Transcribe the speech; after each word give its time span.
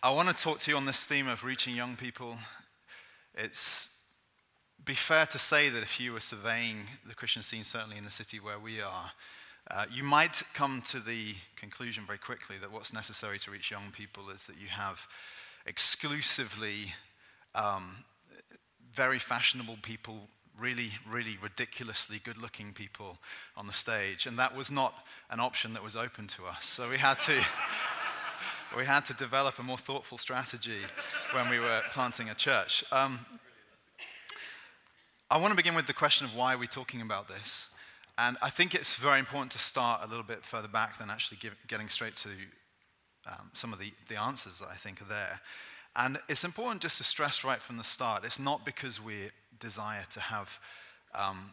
I 0.00 0.10
want 0.10 0.28
to 0.28 0.44
talk 0.44 0.60
to 0.60 0.70
you 0.70 0.76
on 0.76 0.84
this 0.84 1.02
theme 1.02 1.26
of 1.26 1.42
reaching 1.42 1.74
young 1.74 1.96
people. 1.96 2.36
It's 3.34 3.88
be 4.84 4.94
fair 4.94 5.26
to 5.26 5.40
say 5.40 5.70
that 5.70 5.82
if 5.82 5.98
you 5.98 6.12
were 6.12 6.20
surveying 6.20 6.84
the 7.08 7.16
Christian 7.16 7.42
scene, 7.42 7.64
certainly 7.64 7.98
in 7.98 8.04
the 8.04 8.10
city 8.10 8.38
where 8.38 8.60
we 8.60 8.80
are, 8.80 9.10
uh, 9.72 9.86
you 9.90 10.04
might 10.04 10.40
come 10.54 10.82
to 10.82 11.00
the 11.00 11.34
conclusion 11.56 12.04
very 12.06 12.18
quickly 12.18 12.58
that 12.60 12.70
what's 12.70 12.92
necessary 12.92 13.40
to 13.40 13.50
reach 13.50 13.72
young 13.72 13.90
people 13.90 14.30
is 14.30 14.46
that 14.46 14.56
you 14.56 14.68
have 14.68 15.04
exclusively 15.66 16.94
um, 17.56 18.04
very 18.94 19.18
fashionable 19.18 19.78
people, 19.82 20.28
really, 20.60 20.92
really 21.10 21.36
ridiculously 21.42 22.20
good 22.24 22.38
looking 22.38 22.72
people 22.72 23.18
on 23.56 23.66
the 23.66 23.72
stage. 23.72 24.26
And 24.26 24.38
that 24.38 24.54
was 24.54 24.70
not 24.70 24.94
an 25.30 25.40
option 25.40 25.72
that 25.72 25.82
was 25.82 25.96
open 25.96 26.28
to 26.28 26.46
us. 26.46 26.66
So 26.66 26.88
we 26.88 26.98
had 26.98 27.18
to. 27.18 27.44
we 28.76 28.84
had 28.84 29.04
to 29.06 29.14
develop 29.14 29.58
a 29.58 29.62
more 29.62 29.78
thoughtful 29.78 30.18
strategy 30.18 30.80
when 31.32 31.48
we 31.48 31.58
were 31.58 31.82
planting 31.92 32.28
a 32.28 32.34
church. 32.34 32.84
Um, 32.92 33.20
I 35.30 35.36
want 35.38 35.52
to 35.52 35.56
begin 35.56 35.74
with 35.74 35.86
the 35.86 35.92
question 35.92 36.26
of 36.26 36.34
why 36.34 36.54
are 36.54 36.58
we 36.58 36.66
talking 36.66 37.00
about 37.00 37.28
this? 37.28 37.66
And 38.18 38.36
I 38.42 38.50
think 38.50 38.74
it's 38.74 38.96
very 38.96 39.18
important 39.18 39.52
to 39.52 39.58
start 39.58 40.02
a 40.04 40.08
little 40.08 40.24
bit 40.24 40.44
further 40.44 40.68
back 40.68 40.98
than 40.98 41.10
actually 41.10 41.38
give, 41.40 41.54
getting 41.66 41.88
straight 41.88 42.16
to 42.16 42.30
um, 43.26 43.50
some 43.52 43.72
of 43.72 43.78
the, 43.78 43.92
the 44.08 44.20
answers 44.20 44.58
that 44.58 44.68
I 44.68 44.74
think 44.74 45.00
are 45.00 45.08
there. 45.08 45.40
And 45.96 46.18
it's 46.28 46.44
important 46.44 46.82
just 46.82 46.98
to 46.98 47.04
stress 47.04 47.44
right 47.44 47.60
from 47.62 47.76
the 47.76 47.84
start 47.84 48.24
it's 48.24 48.38
not 48.38 48.64
because 48.64 49.02
we 49.02 49.30
desire 49.58 50.04
to 50.10 50.20
have 50.20 50.58
um, 51.14 51.52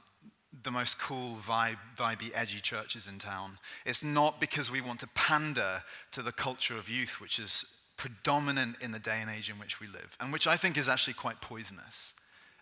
the 0.63 0.71
most 0.71 0.99
cool, 0.99 1.37
vibe, 1.45 1.77
vibey, 1.97 2.31
edgy 2.33 2.59
churches 2.59 3.07
in 3.07 3.19
town. 3.19 3.57
It's 3.85 4.03
not 4.03 4.39
because 4.39 4.71
we 4.71 4.81
want 4.81 4.99
to 5.01 5.07
pander 5.07 5.83
to 6.11 6.21
the 6.21 6.31
culture 6.31 6.77
of 6.77 6.89
youth, 6.89 7.19
which 7.19 7.39
is 7.39 7.65
predominant 7.97 8.77
in 8.81 8.91
the 8.91 8.99
day 8.99 9.19
and 9.21 9.29
age 9.29 9.49
in 9.49 9.57
which 9.57 9.79
we 9.79 9.87
live, 9.87 10.15
and 10.19 10.31
which 10.31 10.47
I 10.47 10.57
think 10.57 10.77
is 10.77 10.89
actually 10.89 11.13
quite 11.13 11.41
poisonous 11.41 12.13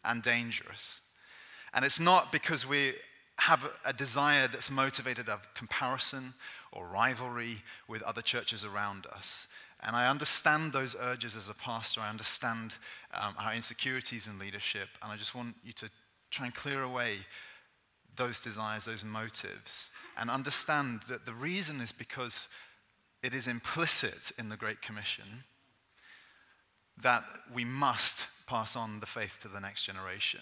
and 0.06 0.22
dangerous. 0.22 1.02
And 1.74 1.84
it's 1.84 2.00
not 2.00 2.32
because 2.32 2.68
we 2.68 2.94
have 3.38 3.62
a 3.84 3.94
desire 3.94 4.48
that's 4.48 4.70
motivated 4.70 5.28
of 5.28 5.42
comparison 5.56 6.34
or 6.72 6.88
rivalry 6.88 7.64
with 7.88 8.04
other 8.04 8.22
churches 8.22 8.64
around 8.64 9.08
us. 9.08 9.48
And 9.82 9.96
I 9.96 10.08
understand 10.08 10.72
those 10.72 10.96
urges 11.00 11.36
as 11.36 11.50
a 11.50 11.54
pastor. 11.54 12.00
I 12.02 12.10
understand 12.10 12.78
um, 13.14 13.34
our 13.38 13.54
insecurities 13.54 14.28
in 14.28 14.40
leadership. 14.40 14.88
And 15.02 15.12
I 15.12 15.18
just 15.18 15.36
want 15.36 15.56
you 15.64 15.74
to 15.74 15.90
try 16.32 16.46
and 16.46 16.56
clear 16.56 16.84
away 16.84 17.18
those 18.16 18.40
desires, 18.40 18.86
those 18.86 19.04
motives, 19.04 19.90
and 20.18 20.30
understand 20.30 21.02
that 21.10 21.26
the 21.26 21.34
reason 21.34 21.82
is 21.82 21.92
because 21.92 22.48
it 23.24 23.34
is 23.34 23.48
implicit 23.48 24.32
in 24.38 24.50
the 24.50 24.58
Great 24.58 24.82
Commission 24.82 25.46
that 27.02 27.24
we 27.54 27.64
must 27.64 28.26
pass 28.46 28.76
on 28.76 29.00
the 29.00 29.06
faith 29.06 29.40
to 29.42 29.48
the 29.48 29.60
next 29.60 29.84
generation 29.84 30.42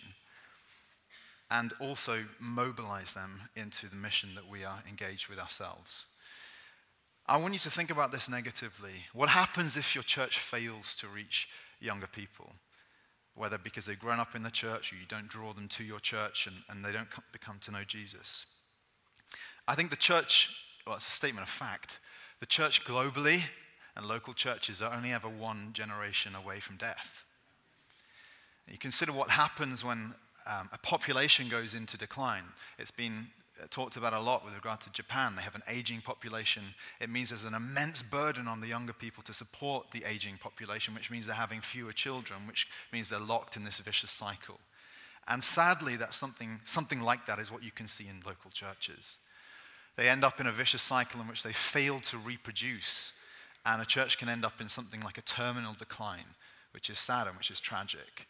and 1.49 1.73
also 1.79 2.23
mobilize 2.39 3.13
them 3.13 3.49
into 3.55 3.89
the 3.89 3.95
mission 3.95 4.29
that 4.35 4.49
we 4.49 4.63
are 4.63 4.81
engaged 4.87 5.27
with 5.27 5.39
ourselves. 5.39 6.07
I 7.27 7.37
want 7.37 7.53
you 7.53 7.59
to 7.59 7.69
think 7.69 7.91
about 7.91 8.11
this 8.11 8.29
negatively. 8.29 9.05
What 9.13 9.29
happens 9.29 9.77
if 9.77 9.93
your 9.93 10.03
church 10.03 10.39
fails 10.39 10.95
to 10.95 11.07
reach 11.07 11.47
younger 11.79 12.07
people? 12.07 12.53
Whether 13.35 13.57
because 13.57 13.85
they've 13.85 13.99
grown 13.99 14.19
up 14.19 14.35
in 14.35 14.43
the 14.43 14.51
church 14.51 14.91
or 14.91 14.97
you 14.97 15.05
don't 15.07 15.27
draw 15.27 15.53
them 15.53 15.67
to 15.69 15.83
your 15.83 15.99
church 15.99 16.47
and, 16.47 16.57
and 16.69 16.83
they 16.83 16.91
don't 16.91 17.07
become 17.31 17.59
to 17.61 17.71
know 17.71 17.83
Jesus. 17.85 18.45
I 19.67 19.75
think 19.75 19.89
the 19.89 19.95
church, 19.95 20.49
well, 20.85 20.95
it's 20.95 21.07
a 21.07 21.11
statement 21.11 21.47
of 21.47 21.53
fact, 21.53 21.99
the 22.39 22.45
church 22.45 22.83
globally 22.85 23.43
and 23.95 24.05
local 24.05 24.33
churches 24.33 24.81
are 24.81 24.93
only 24.93 25.11
ever 25.11 25.29
one 25.29 25.71
generation 25.73 26.35
away 26.35 26.59
from 26.59 26.77
death. 26.77 27.23
You 28.67 28.77
consider 28.77 29.11
what 29.11 29.29
happens 29.29 29.83
when 29.83 30.13
um, 30.47 30.69
a 30.71 30.77
population 30.77 31.49
goes 31.49 31.73
into 31.73 31.97
decline. 31.97 32.45
It's 32.79 32.91
been 32.91 33.27
Uh, 33.61 33.65
talked 33.69 33.97
about 33.97 34.13
a 34.13 34.19
lot 34.19 34.43
with 34.43 34.53
regard 34.53 34.81
to 34.81 34.91
Japan. 34.91 35.35
They 35.35 35.41
have 35.41 35.55
an 35.55 35.63
aging 35.67 36.01
population. 36.01 36.63
It 36.99 37.09
means 37.09 37.29
there's 37.29 37.45
an 37.45 37.53
immense 37.53 38.01
burden 38.01 38.47
on 38.47 38.61
the 38.61 38.67
younger 38.67 38.93
people 38.93 39.23
to 39.23 39.33
support 39.33 39.91
the 39.91 40.03
aging 40.05 40.37
population, 40.37 40.93
which 40.93 41.11
means 41.11 41.25
they're 41.25 41.35
having 41.35 41.61
fewer 41.61 41.93
children, 41.93 42.47
which 42.47 42.67
means 42.91 43.09
they're 43.09 43.19
locked 43.19 43.55
in 43.55 43.63
this 43.63 43.79
vicious 43.79 44.11
cycle. 44.11 44.59
And 45.27 45.43
sadly, 45.43 45.95
that's 45.95 46.17
something, 46.17 46.59
something 46.63 47.01
like 47.01 47.25
that 47.27 47.39
is 47.39 47.51
what 47.51 47.63
you 47.63 47.71
can 47.71 47.87
see 47.87 48.07
in 48.07 48.21
local 48.25 48.49
churches. 48.51 49.17
They 49.95 50.09
end 50.09 50.23
up 50.23 50.39
in 50.39 50.47
a 50.47 50.51
vicious 50.51 50.81
cycle 50.81 51.21
in 51.21 51.27
which 51.27 51.43
they 51.43 51.53
fail 51.53 51.99
to 51.99 52.17
reproduce, 52.17 53.13
and 53.65 53.81
a 53.81 53.85
church 53.85 54.17
can 54.17 54.29
end 54.29 54.43
up 54.43 54.59
in 54.59 54.69
something 54.69 55.01
like 55.01 55.17
a 55.17 55.21
terminal 55.21 55.73
decline, 55.73 56.35
which 56.73 56.89
is 56.89 56.97
sad 56.97 57.27
and 57.27 57.37
which 57.37 57.51
is 57.51 57.59
tragic. 57.59 58.27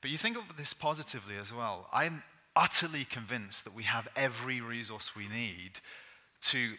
But 0.00 0.10
you 0.10 0.16
think 0.16 0.38
of 0.38 0.56
this 0.56 0.72
positively 0.72 1.36
as 1.36 1.52
well. 1.52 1.86
I'm 1.92 2.22
utterly 2.56 3.04
convinced 3.04 3.64
that 3.64 3.74
we 3.74 3.84
have 3.84 4.08
every 4.16 4.60
resource 4.60 5.14
we 5.14 5.28
need 5.28 5.80
to 6.42 6.74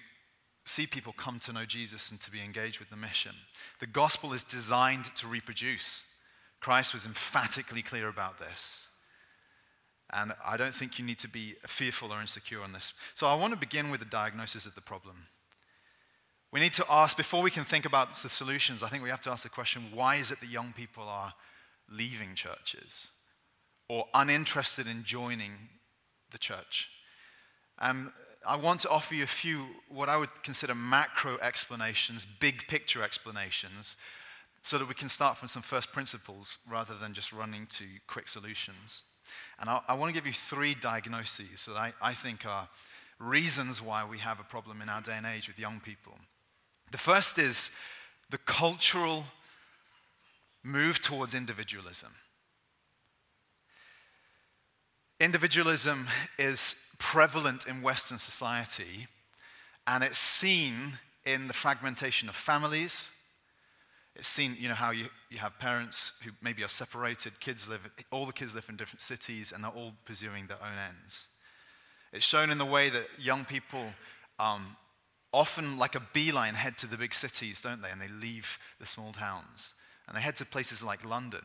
see 0.65 0.85
people 0.85 1.13
come 1.13 1.39
to 1.39 1.53
know 1.53 1.65
Jesus 1.65 2.11
and 2.11 2.19
to 2.21 2.31
be 2.31 2.41
engaged 2.41 2.79
with 2.79 2.89
the 2.89 2.95
mission. 2.95 3.31
The 3.79 3.87
gospel 3.87 4.33
is 4.33 4.43
designed 4.43 5.05
to 5.15 5.27
reproduce. 5.27 6.03
Christ 6.59 6.93
was 6.93 7.05
emphatically 7.05 7.81
clear 7.81 8.07
about 8.07 8.39
this. 8.39 8.87
And 10.13 10.33
I 10.45 10.57
don't 10.57 10.75
think 10.75 10.99
you 10.99 11.05
need 11.05 11.19
to 11.19 11.29
be 11.29 11.55
fearful 11.65 12.11
or 12.11 12.19
insecure 12.19 12.61
on 12.61 12.73
this. 12.73 12.93
So 13.15 13.27
I 13.27 13.33
want 13.33 13.53
to 13.53 13.59
begin 13.59 13.89
with 13.89 14.01
the 14.01 14.05
diagnosis 14.05 14.65
of 14.65 14.75
the 14.75 14.81
problem. 14.81 15.15
We 16.51 16.59
need 16.59 16.73
to 16.73 16.85
ask, 16.89 17.15
before 17.15 17.41
we 17.41 17.49
can 17.49 17.63
think 17.63 17.85
about 17.85 18.15
the 18.15 18.29
solutions, 18.29 18.83
I 18.83 18.89
think 18.89 19.03
we 19.03 19.09
have 19.09 19.21
to 19.21 19.31
ask 19.31 19.43
the 19.43 19.49
question 19.49 19.83
why 19.93 20.17
is 20.17 20.31
it 20.31 20.41
that 20.41 20.49
young 20.49 20.73
people 20.73 21.03
are 21.03 21.33
leaving 21.89 22.35
churches 22.35 23.09
or 23.91 24.07
uninterested 24.13 24.87
in 24.87 25.03
joining 25.03 25.51
the 26.31 26.37
church. 26.37 26.87
And 27.77 28.09
I 28.47 28.55
want 28.55 28.79
to 28.81 28.89
offer 28.89 29.13
you 29.13 29.23
a 29.25 29.27
few, 29.27 29.65
what 29.89 30.07
I 30.07 30.15
would 30.15 30.29
consider 30.43 30.73
macro 30.73 31.37
explanations, 31.39 32.25
big 32.39 32.65
picture 32.69 33.03
explanations, 33.03 33.97
so 34.61 34.77
that 34.77 34.87
we 34.87 34.93
can 34.93 35.09
start 35.09 35.37
from 35.37 35.49
some 35.49 35.61
first 35.61 35.91
principles 35.91 36.57
rather 36.69 36.93
than 36.93 37.13
just 37.13 37.33
running 37.33 37.67
to 37.79 37.83
quick 38.07 38.29
solutions. 38.29 39.03
And 39.59 39.69
I, 39.69 39.81
I 39.89 39.93
want 39.95 40.07
to 40.07 40.13
give 40.13 40.25
you 40.25 40.31
three 40.31 40.73
diagnoses 40.73 41.65
that 41.65 41.75
I, 41.75 41.91
I 42.01 42.13
think 42.13 42.45
are 42.45 42.69
reasons 43.19 43.81
why 43.81 44.05
we 44.05 44.19
have 44.19 44.39
a 44.39 44.43
problem 44.43 44.81
in 44.81 44.87
our 44.87 45.01
day 45.01 45.17
and 45.17 45.25
age 45.25 45.49
with 45.49 45.59
young 45.59 45.81
people. 45.81 46.13
The 46.91 46.97
first 46.97 47.37
is 47.37 47.71
the 48.29 48.37
cultural 48.37 49.25
move 50.63 51.01
towards 51.01 51.35
individualism. 51.35 52.13
Individualism 55.21 56.07
is 56.39 56.73
prevalent 56.97 57.67
in 57.67 57.83
Western 57.83 58.17
society, 58.17 59.05
and 59.85 60.03
it's 60.03 60.17
seen 60.17 60.97
in 61.27 61.47
the 61.47 61.53
fragmentation 61.53 62.27
of 62.27 62.35
families. 62.35 63.11
It's 64.15 64.27
seen, 64.27 64.57
you 64.59 64.67
know, 64.67 64.73
how 64.73 64.89
you, 64.89 65.09
you 65.29 65.37
have 65.37 65.59
parents 65.59 66.13
who 66.23 66.31
maybe 66.41 66.63
are 66.63 66.67
separated, 66.67 67.39
kids 67.39 67.69
live, 67.69 67.81
all 68.09 68.25
the 68.25 68.33
kids 68.33 68.55
live 68.55 68.65
in 68.67 68.77
different 68.77 69.03
cities, 69.03 69.51
and 69.51 69.63
they're 69.63 69.69
all 69.69 69.93
pursuing 70.05 70.47
their 70.47 70.57
own 70.57 70.77
ends. 70.89 71.27
It's 72.11 72.25
shown 72.25 72.49
in 72.49 72.57
the 72.57 72.65
way 72.65 72.89
that 72.89 73.05
young 73.19 73.45
people 73.45 73.85
um, 74.39 74.75
often, 75.31 75.77
like 75.77 75.93
a 75.93 76.01
beeline, 76.13 76.55
head 76.55 76.79
to 76.79 76.87
the 76.87 76.97
big 76.97 77.13
cities, 77.13 77.61
don't 77.61 77.83
they? 77.83 77.91
And 77.91 78.01
they 78.01 78.07
leave 78.07 78.57
the 78.79 78.87
small 78.87 79.11
towns. 79.11 79.75
And 80.07 80.17
they 80.17 80.21
head 80.21 80.35
to 80.37 80.45
places 80.45 80.81
like 80.81 81.07
London. 81.07 81.43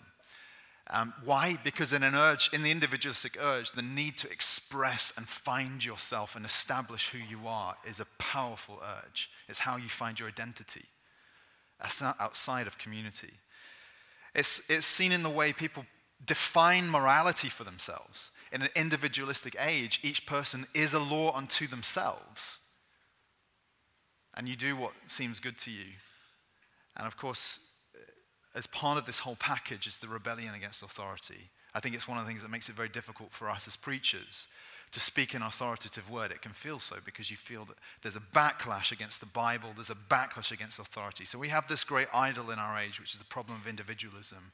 Um, 0.89 1.13
why? 1.25 1.59
Because 1.65 1.93
in 1.93 2.05
an 2.05 2.15
urge, 2.15 2.49
in 2.53 2.63
the 2.63 2.71
individualistic 2.71 3.37
urge, 3.41 3.73
the 3.73 3.83
need 3.83 4.17
to 4.19 4.31
express 4.31 5.13
and 5.17 5.29
find 5.29 5.85
yourself 5.85 6.37
and 6.37 6.47
establish 6.47 7.11
who 7.11 7.19
you 7.19 7.49
are 7.49 7.75
is 7.89 7.99
a 7.99 8.07
powerful 8.19 8.81
urge. 8.83 9.29
It's 9.49 9.59
how 9.61 9.77
you 9.77 9.89
find 9.89 10.19
your 10.19 10.29
identity. 10.29 10.85
That's 11.81 12.01
not 12.01 12.17
outside 12.21 12.67
of 12.67 12.79
community. 12.79 13.33
It's, 14.35 14.63
it's 14.69 14.87
seen 14.87 15.13
in 15.13 15.23
the 15.23 15.31
way 15.31 15.53
people 15.53 15.85
define 16.25 16.89
morality 16.89 17.49
for 17.49 17.65
themselves. 17.65 18.31
In 18.53 18.63
an 18.63 18.69
individualistic 18.77 19.57
age, 19.59 19.99
each 20.05 20.25
person 20.25 20.67
is 20.73 20.95
a 20.95 21.01
law 21.01 21.35
unto 21.35 21.67
themselves. 21.67 22.61
And 24.35 24.49
you 24.49 24.55
do 24.55 24.77
what 24.77 24.93
seems 25.09 25.41
good 25.41 25.59
to 25.59 25.71
you. 25.71 25.87
And 26.97 27.07
of 27.07 27.17
course, 27.17 27.59
as 28.57 28.67
part 28.67 28.97
of 28.97 29.05
this 29.05 29.21
whole 29.21 29.37
package 29.37 29.87
is 29.87 29.99
the 29.99 30.09
rebellion 30.09 30.55
against 30.55 30.83
authority. 30.83 31.51
I 31.75 31.81
think 31.81 31.95
it's 31.95 32.09
one 32.09 32.17
of 32.17 32.25
the 32.25 32.29
things 32.29 32.43
that 32.43 32.51
makes 32.51 32.71
it 32.71 32.75
very 32.75 32.89
difficult 32.89 33.31
for 33.31 33.51
us 33.51 33.69
as 33.69 33.77
preachers 33.77 34.49
to 34.93 35.01
speak 35.01 35.35
an 35.35 35.43
authoritative 35.43 36.09
word. 36.09 36.31
It 36.31 36.41
can 36.41 36.53
feel 36.53 36.79
so 36.79 36.97
because 37.05 37.31
you 37.31 37.37
feel 37.37 37.67
that 37.67 37.77
there's 38.01 38.17
a 38.17 38.23
backlash 38.35 38.93
against 38.93 39.21
the 39.21 39.27
Bible, 39.27 39.73
there's 39.75 39.91
a 39.91 39.95
backlash 39.95 40.53
against 40.53 40.79
authority. 40.79 41.27
So 41.27 41.39
we 41.39 41.51
have 41.51 41.69
this 41.69 41.85
great 41.85 42.09
idol 42.15 42.51
in 42.51 42.59
our 42.59 42.79
age, 42.79 42.99
which 42.99 43.13
is 43.13 43.19
the 43.19 43.27
problem 43.27 43.61
of 43.61 43.67
individualism, 43.67 44.53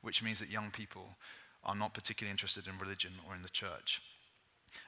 which 0.00 0.22
means 0.22 0.38
that 0.38 0.50
young 0.50 0.70
people 0.70 1.16
are 1.62 1.74
not 1.74 1.92
particularly 1.92 2.30
interested 2.30 2.66
in 2.66 2.78
religion 2.78 3.12
or 3.28 3.34
in 3.34 3.42
the 3.42 3.50
church. 3.50 4.00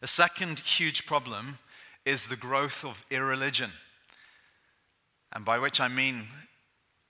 A 0.01 0.07
second 0.07 0.61
huge 0.61 1.05
problem 1.05 1.59
is 2.07 2.27
the 2.27 2.37
growth 2.37 2.83
of 2.83 3.05
irreligion. 3.11 3.73
And 5.33 5.45
by 5.45 5.59
which 5.59 5.81
I 5.81 5.89
mean, 5.89 6.29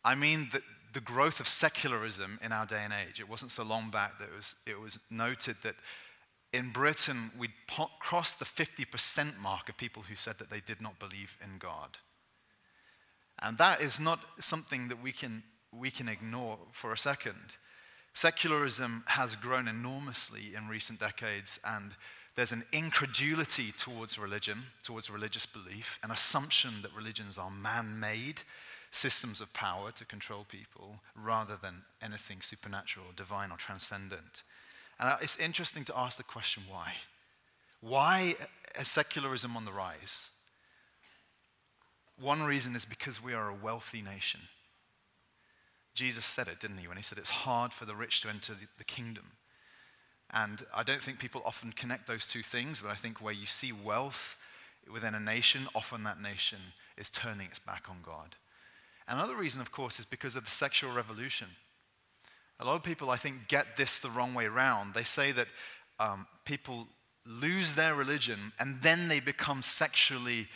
I 0.05 0.17
mean 0.17 0.49
that 0.53 0.63
the 0.95 1.01
growth 1.01 1.41
of 1.41 1.49
secularism 1.49 2.39
in 2.43 2.53
our 2.53 2.65
day 2.65 2.81
and 2.83 2.93
age. 2.93 3.21
It 3.21 3.29
wasn't 3.29 3.51
so 3.51 3.65
long 3.65 3.91
back 3.91 4.19
that 4.19 4.29
it 4.29 4.37
was, 4.37 4.55
it 4.67 4.81
was 4.81 4.99
noted 5.11 5.57
that 5.63 5.75
in 6.53 6.71
Britain 6.71 7.33
we'd 7.37 7.51
po- 7.67 7.91
crossed 7.99 8.39
the 8.39 8.45
50% 8.45 9.39
mark 9.39 9.69
of 9.69 9.77
people 9.77 10.05
who 10.09 10.15
said 10.15 10.39
that 10.39 10.51
they 10.51 10.61
did 10.61 10.81
not 10.81 10.99
believe 11.01 11.37
in 11.43 11.59
God. 11.59 11.99
And 13.43 13.59
that 13.59 13.81
is 13.81 13.99
not 13.99 14.21
something 14.39 14.89
that 14.89 15.03
we 15.03 15.11
can, 15.11 15.43
we 15.73 15.91
can 15.91 16.09
ignore 16.09 16.59
for 16.71 16.93
a 16.93 16.99
second. 16.99 17.57
Secularism 18.15 19.03
has 19.07 19.35
grown 19.35 19.67
enormously 19.67 20.55
in 20.57 20.69
recent 20.69 21.01
decades, 21.01 21.59
and 21.65 21.97
there's 22.37 22.53
an 22.53 22.63
incredulity 22.73 23.73
towards 23.73 24.17
religion, 24.17 24.63
towards 24.85 25.11
religious 25.11 25.47
belief, 25.47 25.99
an 26.05 26.13
assumption 26.13 26.75
that 26.83 26.95
religions 26.95 27.37
are 27.37 27.51
man 27.51 27.99
made 27.99 28.43
systems 28.95 29.41
of 29.41 29.53
power 29.53 29.91
to 29.91 30.05
control 30.05 30.47
people 30.49 31.01
rather 31.21 31.57
than 31.61 31.83
anything 32.03 32.41
supernatural, 32.41 33.07
divine, 33.17 33.51
or 33.51 33.57
transcendent. 33.57 34.43
And 34.99 35.09
uh, 35.11 35.17
it's 35.21 35.39
interesting 35.39 35.85
to 35.87 35.99
ask 35.99 36.17
the 36.17 36.23
question 36.23 36.63
why? 36.69 36.93
Why 37.81 38.37
is 38.79 38.89
secularism 38.89 39.57
on 39.57 39.65
the 39.65 39.73
rise? 39.73 40.31
One 42.21 42.45
reason 42.45 42.77
is 42.77 42.85
because 42.85 43.23
we 43.23 43.35
are 43.35 43.49
a 43.49 43.55
wealthy 43.55 44.01
nation. 44.01 44.41
Jesus 45.95 46.25
said 46.25 46.49
it, 46.49 46.61
didn't 46.61 46.79
he, 46.79 46.89
when 46.89 46.97
he 46.97 47.03
said 47.03 47.19
it's 47.19 47.31
hard 47.31 47.73
for 47.73 47.85
the 47.85 47.95
rich 47.95 48.21
to 48.23 48.29
enter 48.29 48.53
the, 48.55 48.67
the 48.79 48.85
kingdom. 48.85 49.33
And 50.33 50.65
I 50.75 50.83
don't 50.83 51.03
think 51.03 51.19
people 51.19 51.43
often 51.45 51.73
connect 51.73 52.07
those 52.07 52.27
two 52.27 52.43
things, 52.43 52.81
but 52.81 52.91
I 52.91 52.95
think 52.95 53.21
where 53.21 53.35
you 53.35 53.47
see 53.47 53.73
wealth 53.73 54.37
within 54.93 55.15
a 55.15 55.21
nation, 55.21 55.69
often 55.75 56.05
that 56.05 56.21
nation 56.21 56.59
is 56.97 57.11
turning 57.11 57.49
its 57.49 57.59
back 57.59 57.85
on 57.89 57.99
God. 58.05 58.37
Another 59.07 59.37
reason, 59.37 59.61
of 59.61 59.71
course, 59.71 59.99
is 59.99 60.05
because 60.05 60.37
of 60.37 60.45
the 60.45 60.51
sexual 60.51 60.93
revolution. 60.93 61.49
A 62.61 62.65
lot 62.65 62.77
of 62.77 62.83
people, 62.83 63.11
I 63.11 63.17
think, 63.17 63.49
get 63.49 63.77
this 63.77 63.99
the 63.99 64.11
wrong 64.11 64.33
way 64.35 64.47
around. 64.47 64.95
They 64.95 65.05
say 65.05 65.33
that 65.33 65.49
um, 65.99 66.27
people 66.45 66.89
lose 67.27 67.75
their 67.75 67.95
religion 67.95 68.53
and 68.59 68.81
then 68.83 69.09
they 69.09 69.21
become 69.21 69.63
sexually 69.63 70.49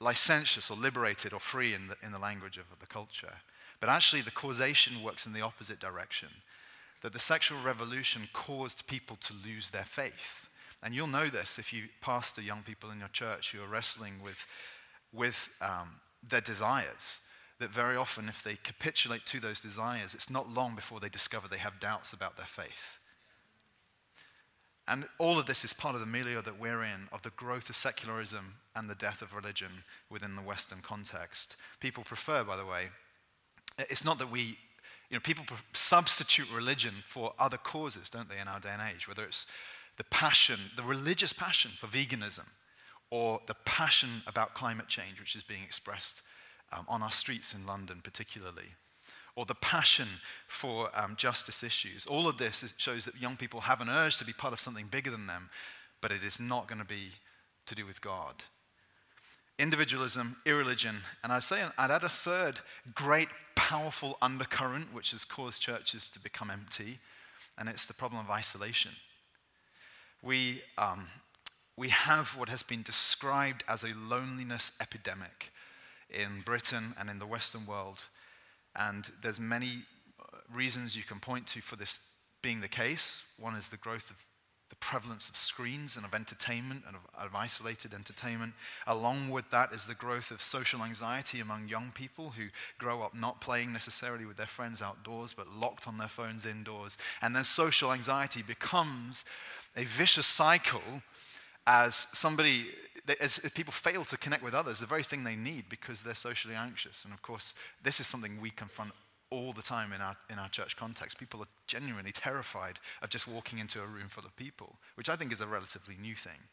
licentious 0.00 0.70
or 0.70 0.76
liberated 0.76 1.32
or 1.32 1.40
free 1.40 1.72
in 1.74 1.88
the, 1.88 1.96
in 2.02 2.12
the 2.12 2.18
language 2.18 2.58
of 2.58 2.64
the 2.78 2.86
culture. 2.86 3.32
But 3.80 3.88
actually, 3.88 4.22
the 4.22 4.30
causation 4.30 5.02
works 5.02 5.26
in 5.26 5.32
the 5.32 5.42
opposite 5.42 5.80
direction. 5.80 6.28
That 7.02 7.12
the 7.12 7.18
sexual 7.18 7.62
revolution 7.62 8.28
caused 8.32 8.86
people 8.86 9.16
to 9.20 9.34
lose 9.44 9.70
their 9.70 9.84
faith. 9.84 10.48
And 10.82 10.94
you'll 10.94 11.06
know 11.06 11.28
this 11.28 11.58
if 11.58 11.72
you 11.72 11.84
pastor 12.00 12.42
young 12.42 12.62
people 12.62 12.90
in 12.90 12.98
your 12.98 13.08
church 13.08 13.52
who 13.52 13.62
are 13.62 13.68
wrestling 13.68 14.14
with, 14.22 14.44
with 15.12 15.48
um, 15.60 16.00
their 16.28 16.40
desires. 16.40 17.18
That 17.58 17.70
very 17.70 17.96
often, 17.96 18.28
if 18.28 18.42
they 18.42 18.56
capitulate 18.62 19.24
to 19.26 19.40
those 19.40 19.60
desires, 19.60 20.14
it's 20.14 20.28
not 20.28 20.52
long 20.52 20.74
before 20.74 21.00
they 21.00 21.08
discover 21.08 21.48
they 21.48 21.56
have 21.56 21.80
doubts 21.80 22.12
about 22.12 22.36
their 22.36 22.46
faith. 22.46 22.98
And 24.88 25.06
all 25.18 25.38
of 25.38 25.46
this 25.46 25.64
is 25.64 25.72
part 25.72 25.94
of 25.94 26.00
the 26.00 26.06
milieu 26.06 26.42
that 26.42 26.60
we're 26.60 26.84
in 26.84 27.08
of 27.10 27.22
the 27.22 27.30
growth 27.30 27.68
of 27.68 27.76
secularism 27.76 28.54
and 28.74 28.88
the 28.88 28.94
death 28.94 29.20
of 29.20 29.34
religion 29.34 29.84
within 30.10 30.36
the 30.36 30.42
Western 30.42 30.80
context. 30.80 31.56
People 31.80 32.04
prefer, 32.04 32.44
by 32.44 32.56
the 32.56 32.64
way, 32.64 32.90
it's 33.78 34.04
not 34.04 34.18
that 34.18 34.30
we, 34.30 34.58
you 35.10 35.16
know, 35.16 35.20
people 35.20 35.44
substitute 35.72 36.46
religion 36.54 36.94
for 37.08 37.32
other 37.38 37.56
causes, 37.56 38.10
don't 38.10 38.28
they, 38.28 38.38
in 38.38 38.48
our 38.48 38.60
day 38.60 38.70
and 38.72 38.82
age, 38.82 39.08
whether 39.08 39.24
it's 39.24 39.46
the 39.96 40.04
passion, 40.04 40.60
the 40.76 40.82
religious 40.84 41.32
passion 41.32 41.72
for 41.80 41.88
veganism, 41.88 42.46
or 43.10 43.40
the 43.46 43.54
passion 43.64 44.22
about 44.26 44.54
climate 44.54 44.88
change, 44.88 45.18
which 45.18 45.34
is 45.34 45.42
being 45.42 45.62
expressed 45.62 46.22
um, 46.72 46.84
on 46.88 47.02
our 47.02 47.10
streets 47.10 47.54
in 47.54 47.66
London, 47.66 48.00
particularly 48.02 48.74
or 49.36 49.44
the 49.44 49.54
passion 49.54 50.08
for 50.48 50.88
um, 50.94 51.14
justice 51.16 51.62
issues. 51.62 52.06
All 52.06 52.26
of 52.26 52.38
this 52.38 52.64
shows 52.78 53.04
that 53.04 53.20
young 53.20 53.36
people 53.36 53.60
have 53.60 53.82
an 53.82 53.90
urge 53.90 54.16
to 54.16 54.24
be 54.24 54.32
part 54.32 54.54
of 54.54 54.60
something 54.60 54.86
bigger 54.86 55.10
than 55.10 55.26
them, 55.26 55.50
but 56.00 56.10
it 56.10 56.24
is 56.24 56.40
not 56.40 56.66
going 56.66 56.78
to 56.78 56.86
be 56.86 57.10
to 57.66 57.74
do 57.74 57.84
with 57.84 58.00
God. 58.00 58.34
Individualism, 59.58 60.36
irreligion, 60.46 61.00
and 61.22 61.32
I'd 61.32 61.42
say 61.42 61.62
I'd 61.78 61.90
add 61.90 62.04
a 62.04 62.08
third 62.08 62.60
great, 62.94 63.28
powerful 63.54 64.16
undercurrent 64.22 64.92
which 64.92 65.12
has 65.12 65.24
caused 65.24 65.62
churches 65.62 66.08
to 66.10 66.20
become 66.20 66.50
empty, 66.50 66.98
and 67.58 67.68
it's 67.68 67.86
the 67.86 67.94
problem 67.94 68.24
of 68.24 68.30
isolation. 68.30 68.92
We, 70.22 70.62
um, 70.78 71.08
we 71.76 71.90
have 71.90 72.36
what 72.36 72.48
has 72.48 72.62
been 72.62 72.82
described 72.82 73.64
as 73.68 73.84
a 73.84 73.94
loneliness 73.94 74.72
epidemic 74.80 75.52
in 76.10 76.42
Britain 76.44 76.94
and 76.98 77.10
in 77.10 77.18
the 77.18 77.26
Western 77.26 77.66
world 77.66 78.04
and 78.76 79.10
there's 79.22 79.40
many 79.40 79.84
uh, 80.20 80.36
reasons 80.54 80.96
you 80.96 81.02
can 81.02 81.18
point 81.18 81.46
to 81.48 81.60
for 81.60 81.76
this 81.76 82.00
being 82.42 82.60
the 82.60 82.68
case. 82.68 83.22
One 83.38 83.56
is 83.56 83.68
the 83.68 83.76
growth 83.76 84.10
of 84.10 84.16
the 84.68 84.76
prevalence 84.76 85.28
of 85.28 85.36
screens 85.36 85.96
and 85.96 86.04
of 86.04 86.12
entertainment 86.12 86.82
and 86.86 86.96
of, 86.96 87.02
of, 87.26 87.34
isolated 87.36 87.94
entertainment. 87.94 88.52
Along 88.88 89.30
with 89.30 89.48
that 89.52 89.72
is 89.72 89.86
the 89.86 89.94
growth 89.94 90.32
of 90.32 90.42
social 90.42 90.82
anxiety 90.82 91.38
among 91.38 91.68
young 91.68 91.92
people 91.94 92.30
who 92.30 92.48
grow 92.76 93.02
up 93.02 93.14
not 93.14 93.40
playing 93.40 93.72
necessarily 93.72 94.24
with 94.24 94.36
their 94.36 94.46
friends 94.46 94.82
outdoors, 94.82 95.32
but 95.32 95.48
locked 95.48 95.86
on 95.86 95.98
their 95.98 96.08
phones 96.08 96.44
indoors. 96.44 96.98
And 97.22 97.34
then 97.34 97.44
social 97.44 97.92
anxiety 97.92 98.42
becomes 98.42 99.24
a 99.76 99.84
vicious 99.84 100.26
cycle 100.26 101.02
as 101.66 102.08
somebody 102.12 102.66
as, 103.20 103.38
people 103.54 103.72
fail 103.72 104.04
to 104.04 104.16
connect 104.16 104.42
with 104.42 104.54
others, 104.54 104.80
the 104.80 104.86
very 104.86 105.02
thing 105.02 105.24
they 105.24 105.36
need 105.36 105.64
because 105.68 106.02
they're 106.02 106.14
socially 106.14 106.54
anxious. 106.54 107.04
And 107.04 107.12
of 107.12 107.22
course, 107.22 107.54
this 107.82 108.00
is 108.00 108.06
something 108.06 108.40
we 108.40 108.50
confront 108.50 108.92
all 109.30 109.52
the 109.52 109.62
time 109.62 109.92
in 109.92 110.00
our, 110.00 110.16
in 110.30 110.38
our 110.38 110.48
church 110.48 110.76
context. 110.76 111.18
People 111.18 111.40
are 111.40 111.48
genuinely 111.66 112.12
terrified 112.12 112.78
of 113.02 113.10
just 113.10 113.26
walking 113.26 113.58
into 113.58 113.80
a 113.80 113.86
room 113.86 114.08
full 114.08 114.24
of 114.24 114.36
people, 114.36 114.76
which 114.94 115.08
I 115.08 115.16
think 115.16 115.32
is 115.32 115.40
a 115.40 115.46
relatively 115.46 115.96
new 116.00 116.14
thing. 116.14 116.48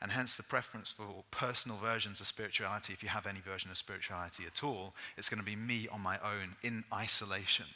And 0.00 0.10
hence 0.10 0.34
the 0.34 0.42
preference 0.42 0.90
for 0.90 1.22
personal 1.30 1.78
versions 1.78 2.20
of 2.20 2.26
spirituality, 2.26 2.92
if 2.92 3.02
you 3.02 3.08
have 3.08 3.26
any 3.26 3.40
version 3.40 3.70
of 3.70 3.76
spirituality 3.76 4.44
at 4.46 4.64
all, 4.64 4.94
it's 5.16 5.28
going 5.28 5.38
to 5.38 5.46
be 5.46 5.54
me 5.54 5.86
on 5.92 6.00
my 6.00 6.18
own 6.18 6.56
in 6.62 6.82
isolation. 6.92 7.66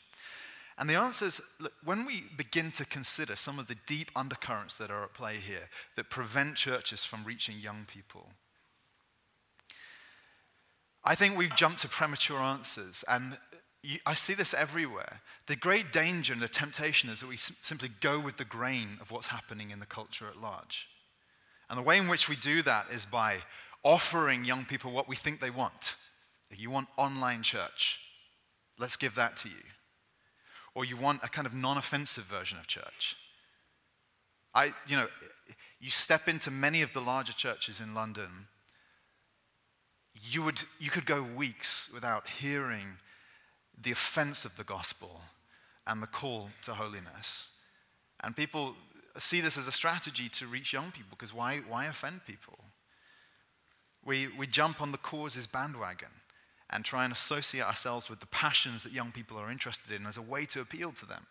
And 0.78 0.90
the 0.90 0.94
answer 0.94 1.26
is 1.26 1.40
look, 1.58 1.72
when 1.84 2.04
we 2.04 2.24
begin 2.36 2.70
to 2.72 2.84
consider 2.84 3.36
some 3.36 3.58
of 3.58 3.66
the 3.66 3.76
deep 3.86 4.10
undercurrents 4.14 4.76
that 4.76 4.90
are 4.90 5.04
at 5.04 5.14
play 5.14 5.36
here 5.36 5.68
that 5.96 6.10
prevent 6.10 6.56
churches 6.56 7.04
from 7.04 7.24
reaching 7.24 7.58
young 7.58 7.86
people, 7.86 8.28
I 11.02 11.14
think 11.14 11.36
we've 11.36 11.54
jumped 11.54 11.80
to 11.80 11.88
premature 11.88 12.38
answers. 12.38 13.04
And 13.08 13.38
you, 13.82 14.00
I 14.04 14.14
see 14.14 14.34
this 14.34 14.52
everywhere. 14.52 15.20
The 15.46 15.56
great 15.56 15.92
danger 15.92 16.32
and 16.32 16.42
the 16.42 16.48
temptation 16.48 17.08
is 17.08 17.20
that 17.20 17.28
we 17.28 17.36
sim- 17.36 17.56
simply 17.62 17.90
go 18.00 18.18
with 18.18 18.36
the 18.36 18.44
grain 18.44 18.98
of 19.00 19.10
what's 19.10 19.28
happening 19.28 19.70
in 19.70 19.78
the 19.78 19.86
culture 19.86 20.26
at 20.26 20.36
large. 20.36 20.88
And 21.70 21.78
the 21.78 21.82
way 21.82 21.96
in 21.96 22.08
which 22.08 22.28
we 22.28 22.36
do 22.36 22.62
that 22.62 22.86
is 22.92 23.06
by 23.06 23.38
offering 23.82 24.44
young 24.44 24.64
people 24.64 24.90
what 24.90 25.08
we 25.08 25.16
think 25.16 25.40
they 25.40 25.50
want. 25.50 25.94
If 26.50 26.60
you 26.60 26.70
want 26.70 26.88
online 26.96 27.42
church, 27.42 27.98
let's 28.78 28.96
give 28.96 29.14
that 29.14 29.36
to 29.38 29.48
you 29.48 29.62
or 30.76 30.84
you 30.84 30.94
want 30.94 31.24
a 31.24 31.28
kind 31.28 31.46
of 31.46 31.54
non 31.54 31.78
offensive 31.78 32.24
version 32.24 32.58
of 32.58 32.66
church. 32.66 33.16
I, 34.54 34.74
you 34.86 34.96
know, 34.96 35.08
you 35.80 35.90
step 35.90 36.28
into 36.28 36.50
many 36.50 36.82
of 36.82 36.92
the 36.92 37.00
larger 37.00 37.32
churches 37.32 37.80
in 37.80 37.94
London, 37.94 38.48
you, 40.14 40.42
would, 40.42 40.60
you 40.78 40.90
could 40.90 41.06
go 41.06 41.22
weeks 41.22 41.88
without 41.92 42.28
hearing 42.28 42.98
the 43.80 43.90
offense 43.90 44.44
of 44.44 44.56
the 44.56 44.64
gospel 44.64 45.22
and 45.86 46.02
the 46.02 46.06
call 46.06 46.50
to 46.64 46.74
holiness. 46.74 47.48
And 48.22 48.36
people 48.36 48.74
see 49.18 49.40
this 49.40 49.56
as 49.56 49.66
a 49.66 49.72
strategy 49.72 50.28
to 50.28 50.46
reach 50.46 50.74
young 50.74 50.90
people 50.90 51.10
because 51.10 51.32
why, 51.32 51.60
why 51.66 51.86
offend 51.86 52.20
people? 52.26 52.58
We, 54.04 54.28
we 54.38 54.46
jump 54.46 54.82
on 54.82 54.92
the 54.92 54.98
causes 54.98 55.46
bandwagon 55.46 56.10
and 56.70 56.84
try 56.84 57.04
and 57.04 57.12
associate 57.12 57.64
ourselves 57.64 58.10
with 58.10 58.20
the 58.20 58.26
passions 58.26 58.82
that 58.82 58.92
young 58.92 59.12
people 59.12 59.38
are 59.38 59.50
interested 59.50 59.92
in 59.92 60.06
as 60.06 60.16
a 60.16 60.22
way 60.22 60.44
to 60.46 60.60
appeal 60.60 60.92
to 60.92 61.06
them. 61.06 61.26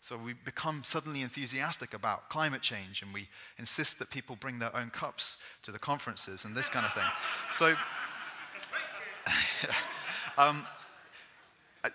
So 0.00 0.18
we 0.18 0.34
become 0.34 0.84
suddenly 0.84 1.22
enthusiastic 1.22 1.94
about 1.94 2.28
climate 2.28 2.60
change 2.60 3.00
and 3.00 3.14
we 3.14 3.28
insist 3.58 3.98
that 4.00 4.10
people 4.10 4.36
bring 4.36 4.58
their 4.58 4.74
own 4.76 4.90
cups 4.90 5.38
to 5.62 5.72
the 5.72 5.78
conferences 5.78 6.44
and 6.44 6.54
this 6.54 6.68
kind 6.68 6.84
of 6.84 6.92
thing. 6.92 7.04
So, 7.50 7.74
um, 10.38 10.66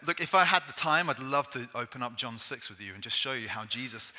look, 0.08 0.22
if 0.22 0.34
I 0.34 0.44
had 0.44 0.64
the 0.68 0.74
time, 0.74 1.08
I'd 1.08 1.20
love 1.20 1.52
to 1.52 1.68
open 1.76 2.02
up 2.02 2.18
John 2.18 2.40
6 2.40 2.70
with 2.70 2.82
you 2.82 2.96
and 2.96 3.04
just 3.04 3.16
show 3.16 3.34
you 3.34 3.48
how 3.48 3.66
Jesus 3.66 4.12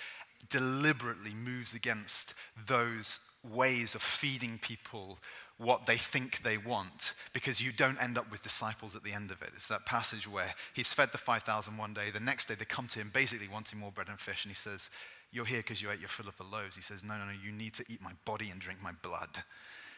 deliberately 0.48 1.34
moves 1.34 1.74
against 1.74 2.34
those 2.66 3.18
ways 3.42 3.94
of 3.96 4.02
feeding 4.02 4.58
people 4.62 5.18
what 5.60 5.84
they 5.84 5.98
think 5.98 6.42
they 6.42 6.56
want 6.56 7.12
because 7.34 7.60
you 7.60 7.70
don't 7.70 8.02
end 8.02 8.16
up 8.16 8.30
with 8.30 8.42
disciples 8.42 8.96
at 8.96 9.04
the 9.04 9.12
end 9.12 9.30
of 9.30 9.42
it. 9.42 9.50
It's 9.54 9.68
that 9.68 9.84
passage 9.84 10.26
where 10.26 10.54
he's 10.72 10.92
fed 10.92 11.12
the 11.12 11.18
5,000 11.18 11.76
one 11.76 11.92
day, 11.92 12.10
the 12.10 12.18
next 12.18 12.46
day 12.46 12.54
they 12.54 12.64
come 12.64 12.88
to 12.88 12.98
him 12.98 13.10
basically 13.12 13.46
wanting 13.46 13.78
more 13.78 13.92
bread 13.92 14.08
and 14.08 14.18
fish, 14.18 14.44
and 14.44 14.50
he 14.50 14.56
says, 14.56 14.88
You're 15.30 15.44
here 15.44 15.58
because 15.58 15.82
you 15.82 15.90
ate 15.90 16.00
your 16.00 16.08
fill 16.08 16.28
of 16.28 16.36
the 16.38 16.44
loaves. 16.44 16.76
He 16.76 16.82
says, 16.82 17.04
No, 17.04 17.14
no, 17.18 17.26
no, 17.26 17.32
you 17.44 17.52
need 17.52 17.74
to 17.74 17.84
eat 17.90 18.00
my 18.00 18.12
body 18.24 18.48
and 18.48 18.58
drink 18.58 18.82
my 18.82 18.92
blood. 19.02 19.44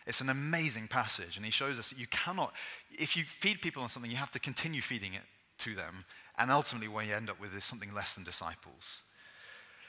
It's 0.04 0.20
an 0.20 0.30
amazing 0.30 0.88
passage, 0.88 1.36
and 1.36 1.44
he 1.44 1.52
shows 1.52 1.78
us 1.78 1.90
that 1.90 1.98
you 1.98 2.08
cannot, 2.08 2.52
if 2.90 3.16
you 3.16 3.22
feed 3.22 3.62
people 3.62 3.84
on 3.84 3.88
something, 3.88 4.10
you 4.10 4.16
have 4.16 4.32
to 4.32 4.40
continue 4.40 4.82
feeding 4.82 5.14
it 5.14 5.22
to 5.58 5.76
them 5.76 6.04
And 6.38 6.50
ultimately, 6.50 6.88
what 6.88 7.06
you 7.06 7.14
end 7.14 7.30
up 7.30 7.38
with 7.38 7.54
is 7.54 7.64
something 7.64 7.94
less 7.94 8.14
than 8.14 8.24
disciples. 8.24 9.02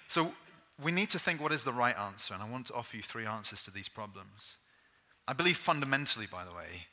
So 0.07 0.33
we 0.83 0.91
need 0.91 1.09
to 1.11 1.19
think 1.19 1.41
what 1.41 1.51
is 1.51 1.63
the 1.63 1.73
right 1.73 1.97
answer, 1.97 2.35
and 2.35 2.43
I 2.43 2.47
want 2.47 2.67
to 2.67 2.75
offer 2.75 2.95
you 2.95 3.01
three 3.01 3.25
answers 3.25 3.63
to 3.63 3.71
these 3.71 3.89
problems. 3.89 4.57
I 5.27 5.33
believe 5.33 5.57
fundamentally, 5.57 6.27
by 6.27 6.43
the 6.43 6.51
way, 6.51 6.87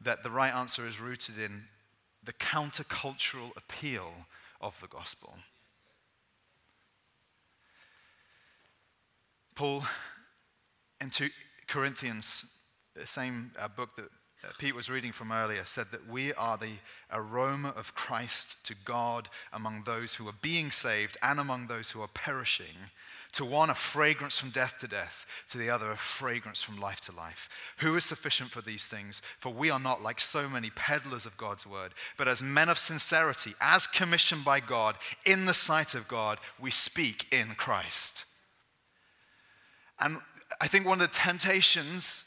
that 0.00 0.22
the 0.22 0.30
right 0.30 0.52
answer 0.52 0.86
is 0.86 1.00
rooted 1.00 1.38
in 1.38 1.64
the 2.24 2.32
countercultural 2.32 3.56
appeal 3.56 4.12
of 4.60 4.78
the 4.80 4.88
gospel. 4.88 5.34
Paul, 9.54 9.84
in 11.00 11.10
2 11.10 11.30
Corinthians, 11.66 12.44
the 12.94 13.06
same 13.06 13.52
uh, 13.58 13.68
book 13.68 13.96
that 13.96 14.04
uh, 14.44 14.52
Pete 14.58 14.74
was 14.74 14.90
reading 14.90 15.12
from 15.12 15.32
earlier, 15.32 15.64
said 15.64 15.86
that 15.92 16.06
we 16.08 16.34
are 16.34 16.58
the 16.58 16.74
aroma 17.10 17.70
of 17.70 17.94
Christ 17.94 18.56
to 18.64 18.74
God 18.84 19.28
among 19.52 19.84
those 19.84 20.14
who 20.14 20.28
are 20.28 20.34
being 20.42 20.70
saved 20.70 21.16
and 21.22 21.40
among 21.40 21.68
those 21.68 21.90
who 21.90 22.02
are 22.02 22.08
perishing. 22.08 22.90
To 23.36 23.44
one, 23.44 23.68
a 23.68 23.74
fragrance 23.74 24.38
from 24.38 24.48
death 24.48 24.78
to 24.78 24.88
death, 24.88 25.26
to 25.50 25.58
the 25.58 25.68
other, 25.68 25.90
a 25.90 25.96
fragrance 25.96 26.62
from 26.62 26.78
life 26.78 27.02
to 27.02 27.12
life. 27.12 27.50
Who 27.78 27.94
is 27.94 28.04
sufficient 28.04 28.50
for 28.50 28.62
these 28.62 28.86
things? 28.86 29.20
For 29.40 29.52
we 29.52 29.68
are 29.68 29.78
not 29.78 30.00
like 30.00 30.20
so 30.20 30.48
many 30.48 30.70
peddlers 30.70 31.26
of 31.26 31.36
God's 31.36 31.66
word, 31.66 31.92
but 32.16 32.28
as 32.28 32.42
men 32.42 32.70
of 32.70 32.78
sincerity, 32.78 33.54
as 33.60 33.86
commissioned 33.86 34.42
by 34.42 34.60
God, 34.60 34.96
in 35.26 35.44
the 35.44 35.52
sight 35.52 35.94
of 35.94 36.08
God, 36.08 36.38
we 36.58 36.70
speak 36.70 37.26
in 37.30 37.56
Christ. 37.56 38.24
And 40.00 40.16
I 40.58 40.66
think 40.66 40.86
one 40.86 41.02
of 41.02 41.06
the 41.06 41.14
temptations 41.14 42.24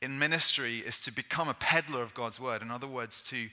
in 0.00 0.16
ministry 0.16 0.78
is 0.78 1.00
to 1.00 1.12
become 1.12 1.48
a 1.48 1.54
peddler 1.54 2.02
of 2.02 2.14
God's 2.14 2.38
word. 2.38 2.62
In 2.62 2.70
other 2.70 2.86
words, 2.86 3.20
to 3.22 3.48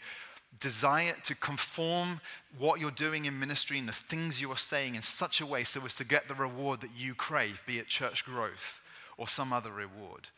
desire 0.60 1.15
to 1.24 1.36
conform 1.36 2.22
what 2.58 2.79
you're 2.79 2.91
doing 2.91 3.25
in 3.25 3.39
ministry 3.39 3.77
and 3.77 3.88
the 3.88 3.94
things 3.94 4.41
you 4.41 4.51
are 4.51 4.58
saying 4.58 4.96
in 4.96 5.01
such 5.01 5.39
a 5.39 5.46
way 5.46 5.63
so 5.63 5.86
as 5.86 5.96
to 5.96 6.03
get 6.03 6.27
the 6.27 6.34
reward 6.34 6.82
that 6.82 6.91
you 6.98 7.13
crave, 7.13 7.62
be 7.65 7.79
it 7.79 7.88
church 7.88 8.25
growth 8.25 8.79
or 9.18 9.27
some 9.27 9.53
other 9.53 9.72
reward. 9.72 10.29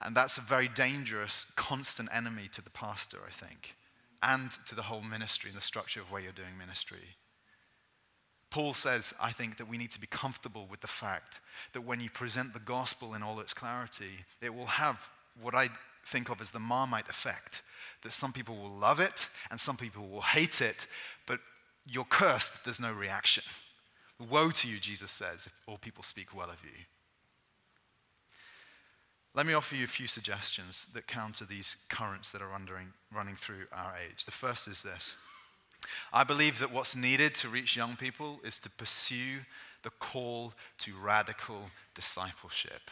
And 0.00 0.16
that's 0.16 0.38
a 0.38 0.42
very 0.42 0.68
dangerous, 0.68 1.46
constant 1.56 2.08
enemy 2.12 2.48
to 2.52 2.62
the 2.62 2.70
pastor, 2.70 3.18
I 3.26 3.30
think, 3.30 3.76
and 4.22 4.50
to 4.66 4.74
the 4.74 4.82
whole 4.82 5.02
ministry 5.02 5.50
and 5.50 5.56
the 5.56 5.64
structure 5.64 6.00
of 6.00 6.10
where 6.10 6.20
you're 6.20 6.32
doing 6.32 6.58
ministry. 6.58 7.16
Paul 8.50 8.74
says, 8.74 9.14
I 9.18 9.32
think, 9.32 9.56
that 9.56 9.68
we 9.68 9.78
need 9.78 9.92
to 9.92 10.00
be 10.00 10.08
comfortable 10.08 10.66
with 10.70 10.82
the 10.82 10.86
fact 10.86 11.40
that 11.72 11.80
when 11.80 12.00
you 12.00 12.10
present 12.10 12.52
the 12.52 12.60
gospel 12.60 13.14
in 13.14 13.22
all 13.22 13.40
its 13.40 13.54
clarity, 13.54 14.26
it 14.42 14.54
will 14.54 14.66
have 14.66 15.08
what 15.40 15.54
I 15.54 15.70
think 16.04 16.28
of 16.28 16.40
as 16.40 16.50
the 16.50 16.58
Marmite 16.58 17.08
effect 17.08 17.62
that 18.02 18.12
some 18.12 18.32
people 18.32 18.56
will 18.56 18.76
love 18.76 19.00
it 19.00 19.28
and 19.50 19.60
some 19.60 19.76
people 19.76 20.08
will 20.08 20.20
hate 20.20 20.60
it, 20.60 20.86
but 21.26 21.40
you're 21.86 22.04
cursed, 22.04 22.64
there's 22.64 22.80
no 22.80 22.92
reaction. 22.92 23.44
Woe 24.30 24.50
to 24.50 24.68
you, 24.68 24.78
Jesus 24.78 25.10
says, 25.10 25.46
if 25.46 25.52
all 25.66 25.78
people 25.78 26.04
speak 26.04 26.34
well 26.34 26.50
of 26.50 26.62
you. 26.62 26.84
Let 29.34 29.46
me 29.46 29.54
offer 29.54 29.74
you 29.74 29.84
a 29.84 29.88
few 29.88 30.06
suggestions 30.06 30.86
that 30.92 31.06
counter 31.06 31.44
these 31.44 31.76
currents 31.88 32.30
that 32.32 32.42
are 32.42 32.50
running 33.14 33.36
through 33.36 33.64
our 33.72 33.94
age. 33.96 34.24
The 34.24 34.30
first 34.30 34.68
is 34.68 34.82
this 34.82 35.16
I 36.12 36.22
believe 36.22 36.58
that 36.58 36.72
what's 36.72 36.94
needed 36.94 37.34
to 37.36 37.48
reach 37.48 37.76
young 37.76 37.96
people 37.96 38.40
is 38.44 38.58
to 38.60 38.70
pursue 38.70 39.40
the 39.82 39.90
call 39.90 40.52
to 40.78 40.92
radical 41.02 41.70
discipleship. 41.94 42.90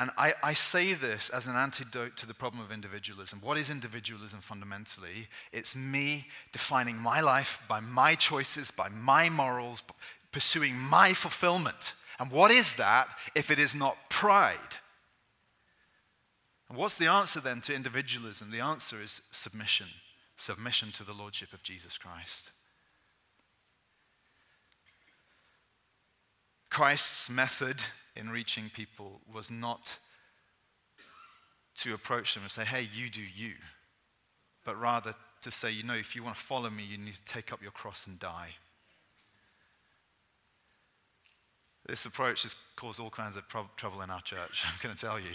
And 0.00 0.10
I, 0.16 0.32
I, 0.42 0.54
say 0.54 0.94
this 0.94 1.28
as 1.28 1.46
an 1.46 1.56
antidote 1.56 2.16
to 2.16 2.26
the 2.26 2.32
problem 2.32 2.64
of 2.64 2.72
individualism. 2.72 3.40
What 3.42 3.58
is 3.58 3.68
individualism 3.68 4.40
fundamentally? 4.40 5.28
It's 5.52 5.76
me 5.76 6.26
defining 6.52 6.96
my 6.96 7.20
life 7.20 7.60
by 7.68 7.80
my 7.80 8.14
choices, 8.14 8.70
by 8.70 8.88
my 8.88 9.28
morals, 9.28 9.82
pursuing 10.32 10.74
my 10.74 11.12
fulfillment. 11.12 11.92
And 12.18 12.30
what 12.30 12.50
is 12.50 12.76
that 12.76 13.08
if 13.34 13.50
it 13.50 13.58
is 13.58 13.74
not 13.74 14.08
pride? 14.08 14.78
And 16.70 16.78
what's 16.78 16.96
the 16.96 17.08
answer 17.08 17.38
then 17.38 17.60
to 17.62 17.74
individualism? 17.74 18.50
The 18.50 18.60
answer 18.60 19.02
is 19.02 19.20
submission 19.30 19.88
submission 20.38 20.90
to 20.92 21.04
the 21.04 21.12
Lordship 21.12 21.52
of 21.52 21.62
Jesus 21.62 21.98
Christ. 21.98 22.52
Christ's 26.70 27.28
method 27.28 27.82
in 28.16 28.30
reaching 28.30 28.70
people 28.74 29.20
was 29.32 29.50
not 29.50 29.96
to 31.76 31.94
approach 31.94 32.34
them 32.34 32.42
and 32.42 32.52
say, 32.52 32.64
hey, 32.64 32.88
you 32.94 33.08
do 33.10 33.22
you, 33.22 33.52
but 34.64 34.78
rather 34.80 35.14
to 35.42 35.50
say, 35.50 35.70
you 35.70 35.82
know, 35.82 35.94
if 35.94 36.14
you 36.14 36.22
want 36.22 36.36
to 36.36 36.42
follow 36.42 36.68
me, 36.68 36.84
you 36.84 36.98
need 36.98 37.14
to 37.14 37.24
take 37.24 37.52
up 37.52 37.62
your 37.62 37.70
cross 37.70 38.06
and 38.06 38.18
die. 38.18 38.50
This 41.86 42.04
approach 42.04 42.42
has 42.42 42.54
caused 42.76 43.00
all 43.00 43.10
kinds 43.10 43.36
of 43.36 43.44
trouble 43.76 44.02
in 44.02 44.10
our 44.10 44.20
church, 44.20 44.64
I'm 44.66 44.78
going 44.82 44.94
to 44.94 45.00
tell 45.00 45.18
you. 45.18 45.32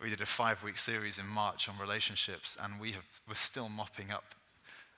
We 0.00 0.08
did 0.08 0.22
a 0.22 0.26
five 0.26 0.62
week 0.62 0.78
series 0.78 1.18
in 1.18 1.26
March 1.26 1.68
on 1.68 1.76
relationships, 1.78 2.56
and 2.62 2.80
we 2.80 2.92
have, 2.92 3.04
we're 3.28 3.34
still 3.34 3.68
mopping 3.68 4.10
up 4.10 4.34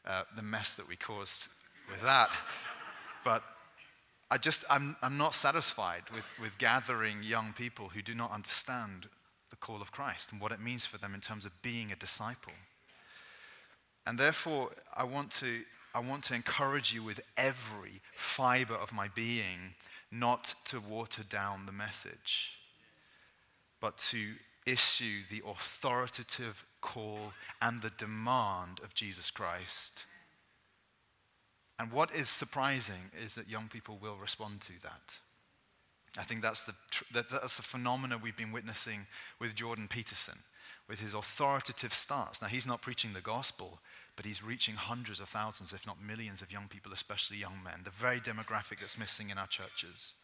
uh, 0.06 0.22
the 0.36 0.42
mess 0.42 0.74
that 0.74 0.86
we 0.86 0.94
caused 0.94 1.48
with 1.90 2.00
that. 2.02 2.30
but 3.24 3.42
I 4.32 4.38
just, 4.38 4.64
I'm, 4.70 4.96
I'm 5.02 5.18
not 5.18 5.34
satisfied 5.34 6.04
with, 6.14 6.24
with 6.40 6.56
gathering 6.56 7.22
young 7.22 7.52
people 7.52 7.90
who 7.90 8.00
do 8.00 8.14
not 8.14 8.32
understand 8.32 9.06
the 9.50 9.56
call 9.56 9.82
of 9.82 9.92
Christ 9.92 10.32
and 10.32 10.40
what 10.40 10.52
it 10.52 10.58
means 10.58 10.86
for 10.86 10.96
them 10.96 11.12
in 11.12 11.20
terms 11.20 11.44
of 11.44 11.52
being 11.60 11.92
a 11.92 11.96
disciple. 11.96 12.54
And 14.06 14.18
therefore, 14.18 14.70
I 14.96 15.04
want 15.04 15.32
to, 15.32 15.60
I 15.94 16.00
want 16.00 16.24
to 16.24 16.34
encourage 16.34 16.94
you 16.94 17.04
with 17.04 17.20
every 17.36 18.00
fiber 18.14 18.72
of 18.74 18.90
my 18.90 19.08
being 19.08 19.74
not 20.10 20.54
to 20.64 20.80
water 20.80 21.24
down 21.24 21.66
the 21.66 21.72
message, 21.72 22.52
but 23.82 23.98
to 23.98 24.32
issue 24.64 25.20
the 25.30 25.42
authoritative 25.46 26.64
call 26.80 27.34
and 27.60 27.82
the 27.82 27.92
demand 27.98 28.80
of 28.82 28.94
Jesus 28.94 29.30
Christ. 29.30 30.06
And 31.82 31.90
what 31.90 32.14
is 32.14 32.28
surprising 32.28 33.10
is 33.24 33.34
that 33.34 33.48
young 33.48 33.66
people 33.66 33.98
will 34.00 34.14
respond 34.14 34.60
to 34.60 34.72
that. 34.84 35.18
I 36.16 36.22
think 36.22 36.40
that's 36.40 36.62
the, 36.62 36.74
that's 37.12 37.56
the 37.56 37.62
phenomena 37.64 38.20
we've 38.22 38.36
been 38.36 38.52
witnessing 38.52 39.08
with 39.40 39.56
Jordan 39.56 39.88
Peterson, 39.88 40.38
with 40.88 41.00
his 41.00 41.12
authoritative 41.12 41.92
stance. 41.92 42.40
Now, 42.40 42.46
he's 42.46 42.68
not 42.68 42.82
preaching 42.82 43.14
the 43.14 43.20
gospel, 43.20 43.80
but 44.14 44.24
he's 44.24 44.44
reaching 44.44 44.76
hundreds 44.76 45.18
of 45.18 45.28
thousands, 45.28 45.72
if 45.72 45.84
not 45.84 46.00
millions, 46.00 46.40
of 46.40 46.52
young 46.52 46.68
people, 46.68 46.92
especially 46.92 47.38
young 47.38 47.58
men, 47.64 47.80
the 47.82 47.90
very 47.90 48.20
demographic 48.20 48.78
that's 48.78 48.96
missing 48.96 49.30
in 49.30 49.38
our 49.38 49.48
churches. 49.48 50.14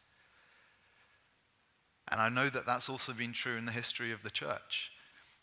And 2.06 2.20
I 2.20 2.28
know 2.28 2.48
that 2.50 2.66
that's 2.66 2.88
also 2.88 3.12
been 3.12 3.32
true 3.32 3.56
in 3.56 3.66
the 3.66 3.72
history 3.72 4.12
of 4.12 4.22
the 4.22 4.30
church. 4.30 4.92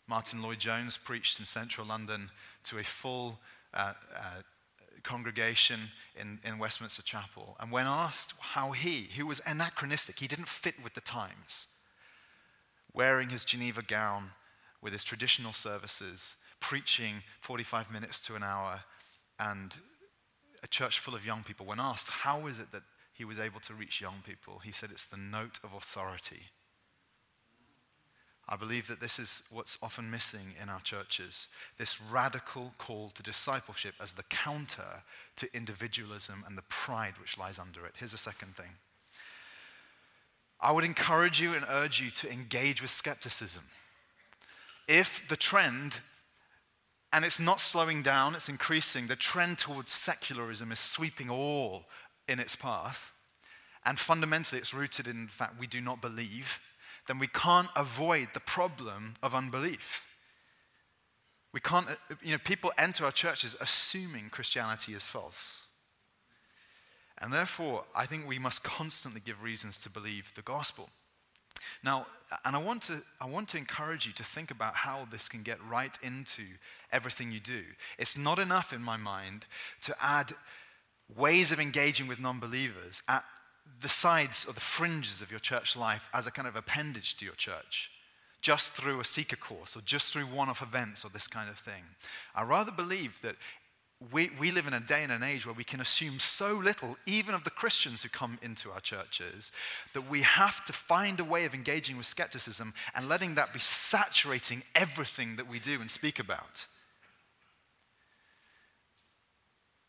Martyn 0.08 0.40
Lloyd-Jones 0.40 0.96
preached 0.96 1.38
in 1.38 1.44
central 1.44 1.86
London 1.86 2.30
to 2.64 2.78
a 2.78 2.84
full 2.84 3.38
uh, 3.74 3.92
uh, 4.16 4.40
congregation 5.06 5.88
in, 6.20 6.38
in 6.44 6.58
Westminster 6.58 7.02
Chapel. 7.02 7.56
And 7.58 7.72
when 7.72 7.86
asked 7.86 8.34
how 8.38 8.72
he, 8.72 9.08
who 9.16 9.26
was 9.26 9.40
anachronistic, 9.46 10.18
he 10.18 10.26
didn't 10.26 10.48
fit 10.48 10.74
with 10.82 10.94
the 10.94 11.00
times, 11.00 11.68
wearing 12.92 13.30
his 13.30 13.44
Geneva 13.44 13.82
gown 13.82 14.32
with 14.82 14.92
his 14.92 15.04
traditional 15.04 15.52
services, 15.52 16.36
preaching 16.60 17.22
45 17.40 17.90
minutes 17.90 18.20
to 18.22 18.34
an 18.34 18.42
hour, 18.42 18.82
and 19.38 19.76
a 20.62 20.66
church 20.66 21.00
full 21.00 21.14
of 21.14 21.24
young 21.24 21.42
people, 21.42 21.64
when 21.64 21.80
asked 21.80 22.10
how 22.10 22.46
is 22.46 22.58
it 22.58 22.72
that 22.72 22.82
he 23.14 23.24
was 23.24 23.38
able 23.38 23.60
to 23.60 23.74
reach 23.74 24.00
young 24.00 24.22
people, 24.26 24.58
he 24.58 24.72
said 24.72 24.90
it's 24.90 25.06
the 25.06 25.16
note 25.16 25.58
of 25.64 25.72
authority. 25.72 26.50
I 28.48 28.56
believe 28.56 28.86
that 28.86 29.00
this 29.00 29.18
is 29.18 29.42
what's 29.50 29.76
often 29.82 30.10
missing 30.10 30.54
in 30.62 30.68
our 30.68 30.80
churches 30.80 31.48
this 31.78 32.00
radical 32.00 32.72
call 32.78 33.10
to 33.14 33.22
discipleship 33.22 33.94
as 34.00 34.12
the 34.12 34.22
counter 34.24 35.02
to 35.36 35.54
individualism 35.54 36.44
and 36.46 36.56
the 36.56 36.62
pride 36.62 37.14
which 37.20 37.38
lies 37.38 37.58
under 37.58 37.84
it. 37.84 37.94
Here's 37.98 38.14
a 38.14 38.18
second 38.18 38.54
thing 38.56 38.74
I 40.60 40.72
would 40.72 40.84
encourage 40.84 41.40
you 41.40 41.54
and 41.54 41.66
urge 41.68 42.00
you 42.00 42.10
to 42.12 42.32
engage 42.32 42.80
with 42.80 42.90
skepticism. 42.90 43.64
If 44.86 45.22
the 45.28 45.36
trend, 45.36 46.00
and 47.12 47.24
it's 47.24 47.40
not 47.40 47.60
slowing 47.60 48.02
down, 48.02 48.36
it's 48.36 48.48
increasing, 48.48 49.08
the 49.08 49.16
trend 49.16 49.58
towards 49.58 49.92
secularism 49.92 50.70
is 50.70 50.78
sweeping 50.78 51.28
all 51.28 51.86
in 52.28 52.38
its 52.38 52.54
path, 52.54 53.10
and 53.84 53.98
fundamentally 53.98 54.60
it's 54.60 54.72
rooted 54.72 55.08
in 55.08 55.26
the 55.26 55.32
fact 55.32 55.58
we 55.58 55.66
do 55.66 55.80
not 55.80 56.00
believe 56.00 56.60
then 57.06 57.18
we 57.18 57.26
can't 57.26 57.68
avoid 57.76 58.28
the 58.34 58.40
problem 58.40 59.14
of 59.22 59.34
unbelief. 59.34 60.04
We 61.52 61.60
can't, 61.60 61.86
you 62.22 62.32
know, 62.32 62.38
people 62.44 62.72
enter 62.76 63.04
our 63.04 63.12
churches 63.12 63.56
assuming 63.60 64.28
Christianity 64.30 64.92
is 64.92 65.06
false. 65.06 65.64
And 67.18 67.32
therefore, 67.32 67.84
I 67.94 68.04
think 68.06 68.26
we 68.26 68.38
must 68.38 68.62
constantly 68.62 69.22
give 69.24 69.42
reasons 69.42 69.78
to 69.78 69.90
believe 69.90 70.32
the 70.34 70.42
gospel. 70.42 70.90
Now, 71.82 72.06
and 72.44 72.54
I 72.54 72.58
want, 72.58 72.82
to, 72.82 73.02
I 73.20 73.26
want 73.26 73.48
to 73.50 73.56
encourage 73.56 74.06
you 74.06 74.12
to 74.14 74.24
think 74.24 74.50
about 74.50 74.74
how 74.74 75.06
this 75.10 75.28
can 75.28 75.42
get 75.42 75.58
right 75.66 75.96
into 76.02 76.42
everything 76.92 77.32
you 77.32 77.40
do. 77.40 77.62
It's 77.98 78.18
not 78.18 78.38
enough, 78.38 78.72
in 78.72 78.82
my 78.82 78.96
mind, 78.96 79.46
to 79.82 79.96
add 80.00 80.34
ways 81.16 81.52
of 81.52 81.60
engaging 81.60 82.06
with 82.08 82.20
non 82.20 82.40
believers 82.40 83.02
at 83.08 83.24
the 83.82 83.88
sides 83.88 84.44
or 84.48 84.52
the 84.52 84.60
fringes 84.60 85.20
of 85.20 85.30
your 85.30 85.40
church 85.40 85.76
life 85.76 86.08
as 86.14 86.26
a 86.26 86.30
kind 86.30 86.48
of 86.48 86.56
appendage 86.56 87.16
to 87.18 87.24
your 87.24 87.34
church, 87.34 87.90
just 88.40 88.72
through 88.72 89.00
a 89.00 89.04
seeker 89.04 89.36
course 89.36 89.76
or 89.76 89.80
just 89.82 90.12
through 90.12 90.26
one 90.26 90.48
off 90.48 90.62
events 90.62 91.04
or 91.04 91.10
this 91.10 91.28
kind 91.28 91.50
of 91.50 91.58
thing. 91.58 91.82
I 92.34 92.42
rather 92.42 92.72
believe 92.72 93.20
that 93.22 93.36
we, 94.12 94.30
we 94.38 94.50
live 94.50 94.66
in 94.66 94.74
a 94.74 94.80
day 94.80 95.02
and 95.02 95.12
an 95.12 95.22
age 95.22 95.46
where 95.46 95.54
we 95.54 95.64
can 95.64 95.80
assume 95.80 96.20
so 96.20 96.52
little, 96.52 96.96
even 97.06 97.34
of 97.34 97.44
the 97.44 97.50
Christians 97.50 98.02
who 98.02 98.10
come 98.10 98.38
into 98.42 98.70
our 98.70 98.80
churches, 98.80 99.52
that 99.94 100.10
we 100.10 100.20
have 100.22 100.64
to 100.66 100.72
find 100.72 101.18
a 101.18 101.24
way 101.24 101.46
of 101.46 101.54
engaging 101.54 101.96
with 101.96 102.04
skepticism 102.04 102.74
and 102.94 103.08
letting 103.08 103.36
that 103.36 103.54
be 103.54 103.58
saturating 103.58 104.62
everything 104.74 105.36
that 105.36 105.48
we 105.48 105.58
do 105.58 105.80
and 105.80 105.90
speak 105.90 106.18
about. 106.18 106.66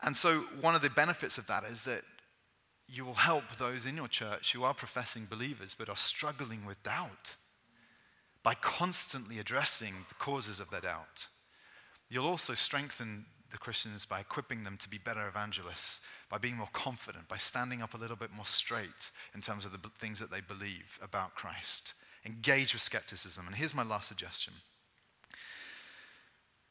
And 0.01 0.15
so, 0.15 0.45
one 0.61 0.75
of 0.75 0.81
the 0.81 0.89
benefits 0.89 1.37
of 1.37 1.47
that 1.47 1.65
is 1.65 1.83
that 1.83 2.03
you 2.87 3.03
will 3.03 3.15
help 3.15 3.43
those 3.57 3.85
in 3.85 3.97
your 3.97 4.07
church 4.07 4.53
who 4.53 4.63
are 4.63 4.73
professing 4.73 5.27
believers 5.29 5.75
but 5.77 5.89
are 5.89 5.97
struggling 5.97 6.65
with 6.65 6.81
doubt 6.83 7.35
by 8.43 8.53
constantly 8.53 9.39
addressing 9.39 9.93
the 10.07 10.15
causes 10.15 10.59
of 10.59 10.69
their 10.69 10.81
doubt. 10.81 11.27
You'll 12.09 12.27
also 12.27 12.53
strengthen 12.53 13.25
the 13.51 13.57
Christians 13.57 14.05
by 14.05 14.19
equipping 14.19 14.63
them 14.63 14.77
to 14.77 14.89
be 14.89 14.97
better 14.97 15.27
evangelists, 15.27 16.01
by 16.29 16.37
being 16.37 16.55
more 16.55 16.69
confident, 16.73 17.27
by 17.27 17.37
standing 17.37 17.81
up 17.81 17.93
a 17.93 17.97
little 17.97 18.15
bit 18.15 18.31
more 18.31 18.45
straight 18.45 19.11
in 19.33 19.41
terms 19.41 19.65
of 19.65 19.71
the 19.71 19.79
things 19.99 20.19
that 20.19 20.31
they 20.31 20.41
believe 20.41 20.99
about 21.01 21.35
Christ. 21.35 21.93
Engage 22.25 22.73
with 22.73 22.81
skepticism. 22.81 23.47
And 23.47 23.55
here's 23.55 23.73
my 23.73 23.83
last 23.83 24.07
suggestion. 24.07 24.53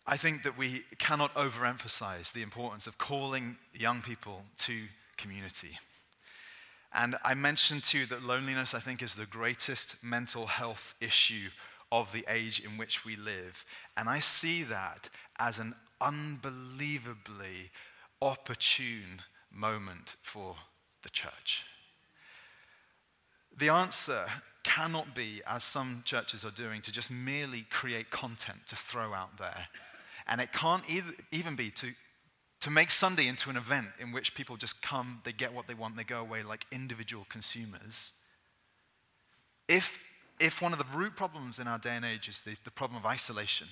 I 0.07 0.17
think 0.17 0.45
that 0.45 0.57
we 0.57 0.85
cannot 0.99 1.35
overemphasize 1.35 2.33
the 2.33 2.43
importance 2.43 2.87
of 2.87 2.99
calling 2.99 3.57
young 3.75 4.03
people 4.03 4.45
to 4.59 4.85
community. 5.17 5.79
And 6.95 7.17
I 7.25 7.35
mentioned 7.35 7.85
too 7.85 8.07
that 8.07 8.23
loneliness, 8.23 8.75
I 8.75 8.81
think, 8.81 9.03
is 9.03 9.15
the 9.15 9.27
greatest 9.27 9.97
mental 10.03 10.47
health 10.47 10.95
issue 11.01 11.49
of 11.93 12.13
the 12.13 12.25
age 12.29 12.61
in 12.61 12.79
which 12.79 13.05
we 13.05 13.17
live. 13.17 13.65
And 13.97 14.09
I 14.09 14.21
see 14.21 14.63
that 14.65 15.09
as 15.39 15.59
an 15.59 15.75
unbelievably 16.01 17.71
opportune 18.21 19.23
moment 19.53 20.17
for 20.23 20.57
the 21.03 21.11
church. 21.11 21.65
The 23.59 23.69
answer 23.69 24.27
cannot 24.65 25.15
be, 25.15 25.41
as 25.47 25.65
some 25.65 26.03
churches 26.05 26.45
are 26.45 26.51
doing, 26.51 26.83
to 26.83 26.93
just 26.93 27.11
merely 27.11 27.67
create 27.71 28.11
content 28.11 28.67
to 28.67 28.77
throw 28.77 29.15
out 29.15 29.39
there. 29.39 29.69
And 30.27 30.41
it 30.41 30.53
can't 30.53 30.83
either, 30.91 31.13
even 31.31 31.57
be 31.57 31.71
to, 31.71 31.93
to 32.61 32.71
make 32.71 32.91
Sunday 32.91 33.27
into 33.27 33.51
an 33.51 33.57
event 33.57 33.89
in 34.01 34.13
which 34.13 34.35
people 34.35 34.57
just 34.57 34.81
come, 34.83 35.21
they 35.25 35.33
get 35.33 35.53
what 35.53 35.67
they 35.67 35.75
want, 35.75 35.97
they 35.97 36.05
go 36.05 36.21
away 36.21 36.43
like 36.43 36.67
individual 36.73 37.27
consumers. 37.29 38.13
If, 39.69 39.99
if 40.41 40.63
one 40.63 40.73
of 40.73 40.79
the 40.79 40.87
root 40.97 41.17
problems 41.17 41.59
in 41.59 41.67
our 41.67 41.79
day 41.79 41.97
and 41.97 42.05
age 42.05 42.29
is 42.29 42.41
the, 42.41 42.57
the 42.65 42.71
problem 42.71 42.99
of 42.99 43.07
isolation, 43.07 43.69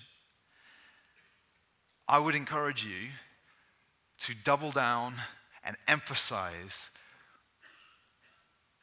I 2.07 2.19
would 2.19 2.35
encourage 2.35 2.85
you 2.85 3.09
to 4.19 4.35
double 4.45 4.71
down 4.71 5.17
and 5.65 5.77
emphasize 5.89 6.91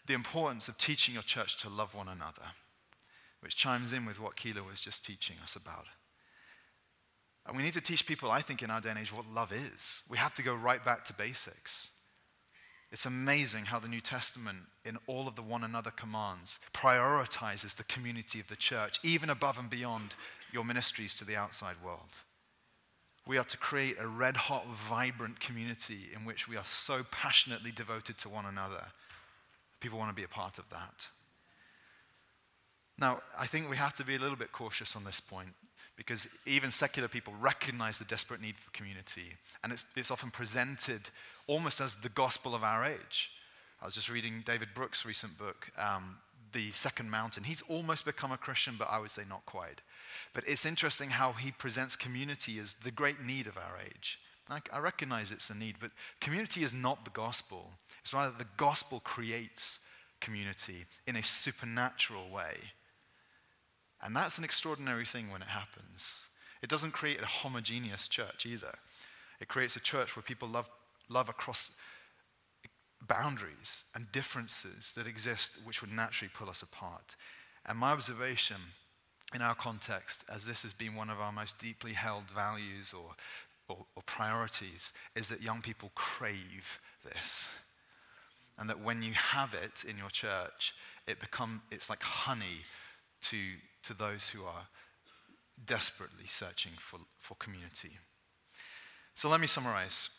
the 0.07 0.13
importance 0.13 0.67
of 0.67 0.77
teaching 0.77 1.13
your 1.13 1.23
church 1.23 1.57
to 1.61 1.69
love 1.69 1.93
one 1.93 2.07
another, 2.07 2.53
which 3.41 3.55
chimes 3.55 3.93
in 3.93 4.05
with 4.05 4.19
what 4.19 4.35
Keela 4.35 4.63
was 4.63 4.81
just 4.81 5.05
teaching 5.05 5.37
us 5.43 5.55
about. 5.55 5.85
And 7.45 7.57
we 7.57 7.63
need 7.63 7.73
to 7.73 7.81
teach 7.81 8.05
people, 8.05 8.29
I 8.29 8.41
think, 8.41 8.61
in 8.61 8.69
our 8.69 8.81
day 8.81 8.89
and 8.89 8.99
age, 8.99 9.11
what 9.11 9.25
love 9.33 9.51
is. 9.51 10.03
We 10.09 10.17
have 10.17 10.33
to 10.35 10.43
go 10.43 10.53
right 10.53 10.83
back 10.83 11.03
to 11.05 11.13
basics. 11.13 11.89
It's 12.91 13.05
amazing 13.05 13.65
how 13.65 13.79
the 13.79 13.87
New 13.87 14.01
Testament, 14.01 14.59
in 14.85 14.97
all 15.07 15.27
of 15.27 15.35
the 15.35 15.41
one 15.41 15.63
another 15.63 15.91
commands, 15.91 16.59
prioritizes 16.73 17.75
the 17.75 17.85
community 17.85 18.39
of 18.39 18.47
the 18.47 18.55
church, 18.55 18.99
even 19.03 19.29
above 19.29 19.57
and 19.57 19.69
beyond 19.69 20.15
your 20.51 20.65
ministries 20.65 21.15
to 21.15 21.25
the 21.25 21.37
outside 21.37 21.77
world. 21.83 22.19
We 23.25 23.37
are 23.37 23.45
to 23.45 23.57
create 23.57 23.95
a 23.99 24.07
red 24.07 24.35
hot, 24.35 24.67
vibrant 24.67 25.39
community 25.39 26.09
in 26.13 26.25
which 26.25 26.49
we 26.49 26.57
are 26.57 26.65
so 26.65 27.05
passionately 27.11 27.71
devoted 27.71 28.17
to 28.19 28.29
one 28.29 28.45
another. 28.45 28.83
People 29.79 29.97
want 29.97 30.09
to 30.09 30.15
be 30.15 30.23
a 30.23 30.27
part 30.27 30.57
of 30.57 30.69
that. 30.69 31.07
Now, 32.97 33.21
I 33.37 33.47
think 33.47 33.69
we 33.69 33.77
have 33.77 33.95
to 33.95 34.03
be 34.03 34.15
a 34.15 34.19
little 34.19 34.35
bit 34.35 34.51
cautious 34.51 34.95
on 34.95 35.03
this 35.05 35.19
point 35.19 35.53
because 35.97 36.27
even 36.45 36.71
secular 36.71 37.07
people 37.07 37.33
recognize 37.39 37.99
the 37.99 38.05
desperate 38.05 38.41
need 38.41 38.55
for 38.57 38.71
community. 38.71 39.35
And 39.63 39.71
it's, 39.71 39.83
it's 39.95 40.11
often 40.11 40.31
presented 40.31 41.09
almost 41.47 41.81
as 41.81 41.95
the 41.95 42.09
gospel 42.09 42.55
of 42.55 42.63
our 42.63 42.85
age. 42.85 43.31
I 43.81 43.85
was 43.85 43.95
just 43.95 44.09
reading 44.09 44.43
David 44.45 44.69
Brooks' 44.75 45.05
recent 45.05 45.37
book, 45.37 45.71
um, 45.77 46.17
The 46.53 46.71
Second 46.71 47.09
Mountain. 47.09 47.43
He's 47.43 47.63
almost 47.67 48.05
become 48.05 48.31
a 48.31 48.37
Christian, 48.37 48.75
but 48.77 48.87
I 48.91 48.99
would 48.99 49.11
say 49.11 49.23
not 49.27 49.45
quite. 49.45 49.81
But 50.33 50.43
it's 50.47 50.65
interesting 50.65 51.09
how 51.09 51.33
he 51.33 51.51
presents 51.51 51.95
community 51.95 52.59
as 52.59 52.73
the 52.73 52.91
great 52.91 53.21
need 53.21 53.47
of 53.47 53.57
our 53.57 53.77
age. 53.83 54.19
I, 54.49 54.59
I 54.71 54.79
recognize 54.79 55.31
it's 55.31 55.49
a 55.49 55.55
need, 55.55 55.75
but 55.79 55.91
community 56.19 56.63
is 56.63 56.73
not 56.73 57.05
the 57.05 57.11
gospel. 57.11 57.71
It's 58.01 58.13
rather 58.13 58.33
the 58.37 58.47
gospel 58.57 58.99
creates 58.99 59.79
community 60.19 60.85
in 61.07 61.15
a 61.15 61.23
supernatural 61.23 62.29
way. 62.29 62.55
And 64.03 64.15
that's 64.15 64.37
an 64.37 64.43
extraordinary 64.43 65.05
thing 65.05 65.29
when 65.31 65.41
it 65.41 65.47
happens. 65.47 66.25
It 66.61 66.69
doesn't 66.69 66.91
create 66.91 67.21
a 67.21 67.25
homogeneous 67.25 68.07
church 68.07 68.45
either. 68.45 68.73
It 69.39 69.47
creates 69.47 69.75
a 69.75 69.79
church 69.79 70.15
where 70.15 70.23
people 70.23 70.47
love, 70.47 70.69
love 71.09 71.29
across 71.29 71.71
boundaries 73.07 73.83
and 73.95 74.11
differences 74.11 74.93
that 74.93 75.07
exist 75.07 75.53
which 75.65 75.81
would 75.81 75.91
naturally 75.91 76.31
pull 76.33 76.49
us 76.49 76.61
apart. 76.61 77.15
And 77.65 77.77
my 77.77 77.91
observation 77.91 78.57
in 79.33 79.41
our 79.41 79.55
context, 79.55 80.25
as 80.33 80.45
this 80.45 80.61
has 80.63 80.73
been 80.73 80.95
one 80.95 81.09
of 81.09 81.19
our 81.19 81.31
most 81.31 81.57
deeply 81.59 81.93
held 81.93 82.29
values 82.35 82.93
or, 82.93 83.15
or, 83.67 83.85
or, 83.95 84.03
priorities, 84.05 84.93
is 85.15 85.27
that 85.29 85.41
young 85.41 85.61
people 85.61 85.91
crave 85.95 86.79
this. 87.03 87.49
And 88.57 88.69
that 88.69 88.83
when 88.83 89.01
you 89.01 89.13
have 89.13 89.53
it 89.53 89.85
in 89.89 89.97
your 89.97 90.09
church, 90.09 90.73
it 91.07 91.19
become, 91.19 91.61
it's 91.71 91.89
like 91.89 92.03
honey 92.03 92.65
to, 93.23 93.37
to 93.83 93.93
those 93.93 94.29
who 94.29 94.43
are 94.43 94.67
desperately 95.65 96.27
searching 96.27 96.71
for, 96.77 96.99
for 97.19 97.35
community. 97.35 97.91
So 99.15 99.29
let 99.29 99.39
me 99.39 99.47
summarize. 99.47 100.09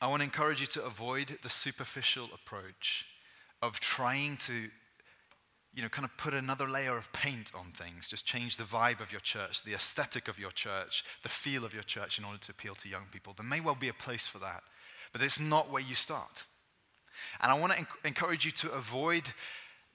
I 0.00 0.06
want 0.06 0.20
to 0.20 0.24
encourage 0.24 0.60
you 0.60 0.66
to 0.68 0.84
avoid 0.84 1.38
the 1.42 1.50
superficial 1.50 2.28
approach 2.34 3.04
of 3.62 3.80
trying 3.80 4.38
to 4.38 4.68
you 5.72 5.82
know, 5.82 5.88
kind 5.88 6.04
of 6.04 6.16
put 6.16 6.34
another 6.34 6.68
layer 6.68 6.96
of 6.96 7.12
paint 7.12 7.52
on 7.54 7.70
things, 7.72 8.08
just 8.08 8.26
change 8.26 8.56
the 8.56 8.64
vibe 8.64 9.00
of 9.00 9.12
your 9.12 9.20
church, 9.20 9.62
the 9.62 9.74
aesthetic 9.74 10.26
of 10.26 10.38
your 10.38 10.50
church, 10.50 11.04
the 11.22 11.28
feel 11.28 11.64
of 11.64 11.72
your 11.72 11.84
church 11.84 12.18
in 12.18 12.24
order 12.24 12.38
to 12.38 12.50
appeal 12.50 12.74
to 12.74 12.88
young 12.88 13.04
people. 13.12 13.34
There 13.36 13.46
may 13.46 13.60
well 13.60 13.76
be 13.76 13.88
a 13.88 13.94
place 13.94 14.26
for 14.26 14.38
that, 14.40 14.62
but 15.12 15.22
it's 15.22 15.38
not 15.38 15.70
where 15.70 15.82
you 15.82 15.94
start. 15.94 16.44
And 17.40 17.52
I 17.52 17.58
want 17.58 17.72
to 17.72 17.86
encourage 18.04 18.44
you 18.44 18.50
to 18.52 18.72
avoid 18.72 19.24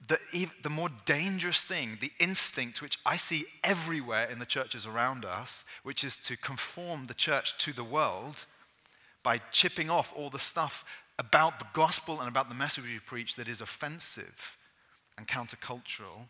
the, 0.08 0.48
the 0.62 0.70
more 0.70 0.90
dangerous 1.04 1.62
thing, 1.64 1.98
the 2.00 2.12
instinct 2.18 2.82
which 2.82 2.98
I 3.04 3.16
see 3.16 3.46
everywhere 3.64 4.28
in 4.28 4.38
the 4.38 4.46
churches 4.46 4.86
around 4.86 5.24
us, 5.24 5.64
which 5.82 6.04
is 6.04 6.16
to 6.18 6.36
conform 6.36 7.06
the 7.06 7.14
church 7.14 7.56
to 7.58 7.72
the 7.72 7.84
world 7.84 8.44
by 9.22 9.40
chipping 9.50 9.90
off 9.90 10.12
all 10.14 10.30
the 10.30 10.38
stuff 10.38 10.84
about 11.18 11.58
the 11.58 11.66
gospel 11.72 12.20
and 12.20 12.28
about 12.28 12.48
the 12.48 12.54
message 12.54 12.84
we 12.84 12.98
preach 12.98 13.36
that 13.36 13.48
is 13.48 13.60
offensive 13.60 14.56
and 15.16 15.26
countercultural. 15.26 16.28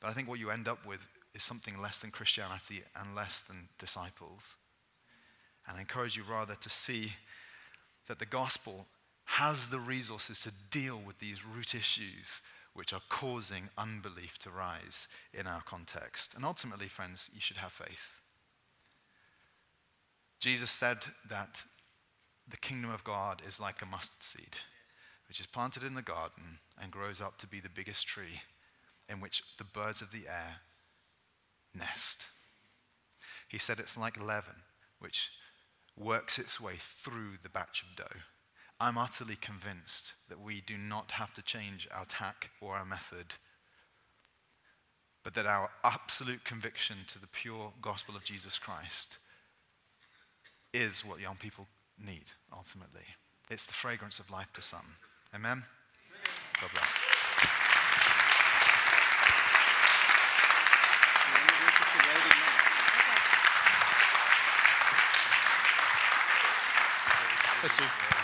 But 0.00 0.08
I 0.08 0.12
think 0.12 0.28
what 0.28 0.38
you 0.38 0.50
end 0.50 0.68
up 0.68 0.86
with 0.86 1.00
is 1.34 1.42
something 1.42 1.80
less 1.80 2.00
than 2.00 2.10
Christianity 2.10 2.82
and 2.96 3.14
less 3.14 3.40
than 3.40 3.68
disciples. 3.78 4.56
And 5.66 5.76
I 5.76 5.80
encourage 5.80 6.16
you 6.16 6.22
rather 6.28 6.54
to 6.54 6.70
see 6.70 7.12
that 8.08 8.18
the 8.18 8.26
gospel 8.26 8.86
has 9.24 9.68
the 9.68 9.80
resources 9.80 10.40
to 10.42 10.52
deal 10.70 11.00
with 11.04 11.18
these 11.18 11.44
root 11.44 11.74
issues 11.74 12.40
which 12.74 12.92
are 12.92 13.02
causing 13.08 13.68
unbelief 13.76 14.38
to 14.38 14.50
rise 14.50 15.08
in 15.34 15.46
our 15.46 15.62
context. 15.62 16.34
And 16.34 16.44
ultimately, 16.44 16.88
friends, 16.88 17.30
you 17.34 17.40
should 17.40 17.58
have 17.58 17.72
faith. 17.72 18.20
Jesus 20.40 20.70
said 20.70 20.98
that 21.28 21.62
the 22.48 22.56
kingdom 22.56 22.90
of 22.90 23.04
God 23.04 23.42
is 23.46 23.60
like 23.60 23.82
a 23.82 23.86
mustard 23.86 24.22
seed 24.22 24.56
which 25.32 25.40
is 25.40 25.46
planted 25.46 25.82
in 25.82 25.94
the 25.94 26.02
garden 26.02 26.58
and 26.78 26.92
grows 26.92 27.18
up 27.18 27.38
to 27.38 27.46
be 27.46 27.58
the 27.58 27.70
biggest 27.70 28.06
tree 28.06 28.42
in 29.08 29.18
which 29.18 29.42
the 29.56 29.64
birds 29.64 30.02
of 30.02 30.12
the 30.12 30.28
air 30.28 30.56
nest. 31.74 32.26
He 33.48 33.56
said 33.56 33.78
it's 33.78 33.96
like 33.96 34.22
leaven, 34.22 34.56
which 34.98 35.30
works 35.96 36.38
its 36.38 36.60
way 36.60 36.74
through 36.78 37.38
the 37.42 37.48
batch 37.48 37.82
of 37.82 37.96
dough. 37.96 38.20
I'm 38.82 38.98
utterly 38.98 39.36
convinced 39.36 40.14
that 40.28 40.40
we 40.40 40.60
do 40.60 40.76
not 40.76 41.12
have 41.12 41.32
to 41.34 41.42
change 41.42 41.86
our 41.94 42.04
tack 42.04 42.50
or 42.60 42.74
our 42.74 42.84
method 42.84 43.36
but 45.22 45.34
that 45.34 45.46
our 45.46 45.70
absolute 45.84 46.44
conviction 46.44 46.96
to 47.06 47.20
the 47.20 47.28
pure 47.28 47.72
gospel 47.80 48.16
of 48.16 48.24
Jesus 48.24 48.58
Christ 48.58 49.18
is 50.74 51.04
what 51.04 51.20
young 51.20 51.36
people 51.36 51.68
need 52.04 52.24
ultimately. 52.52 53.06
It's 53.50 53.68
the 53.68 53.72
fragrance 53.72 54.18
of 54.18 54.30
life 54.32 54.52
to 54.54 54.62
some. 54.62 54.96
Amen? 55.32 55.62
God 56.60 56.70
bless. 56.72 57.00
Yes, 67.62 67.72
sir. 67.76 68.21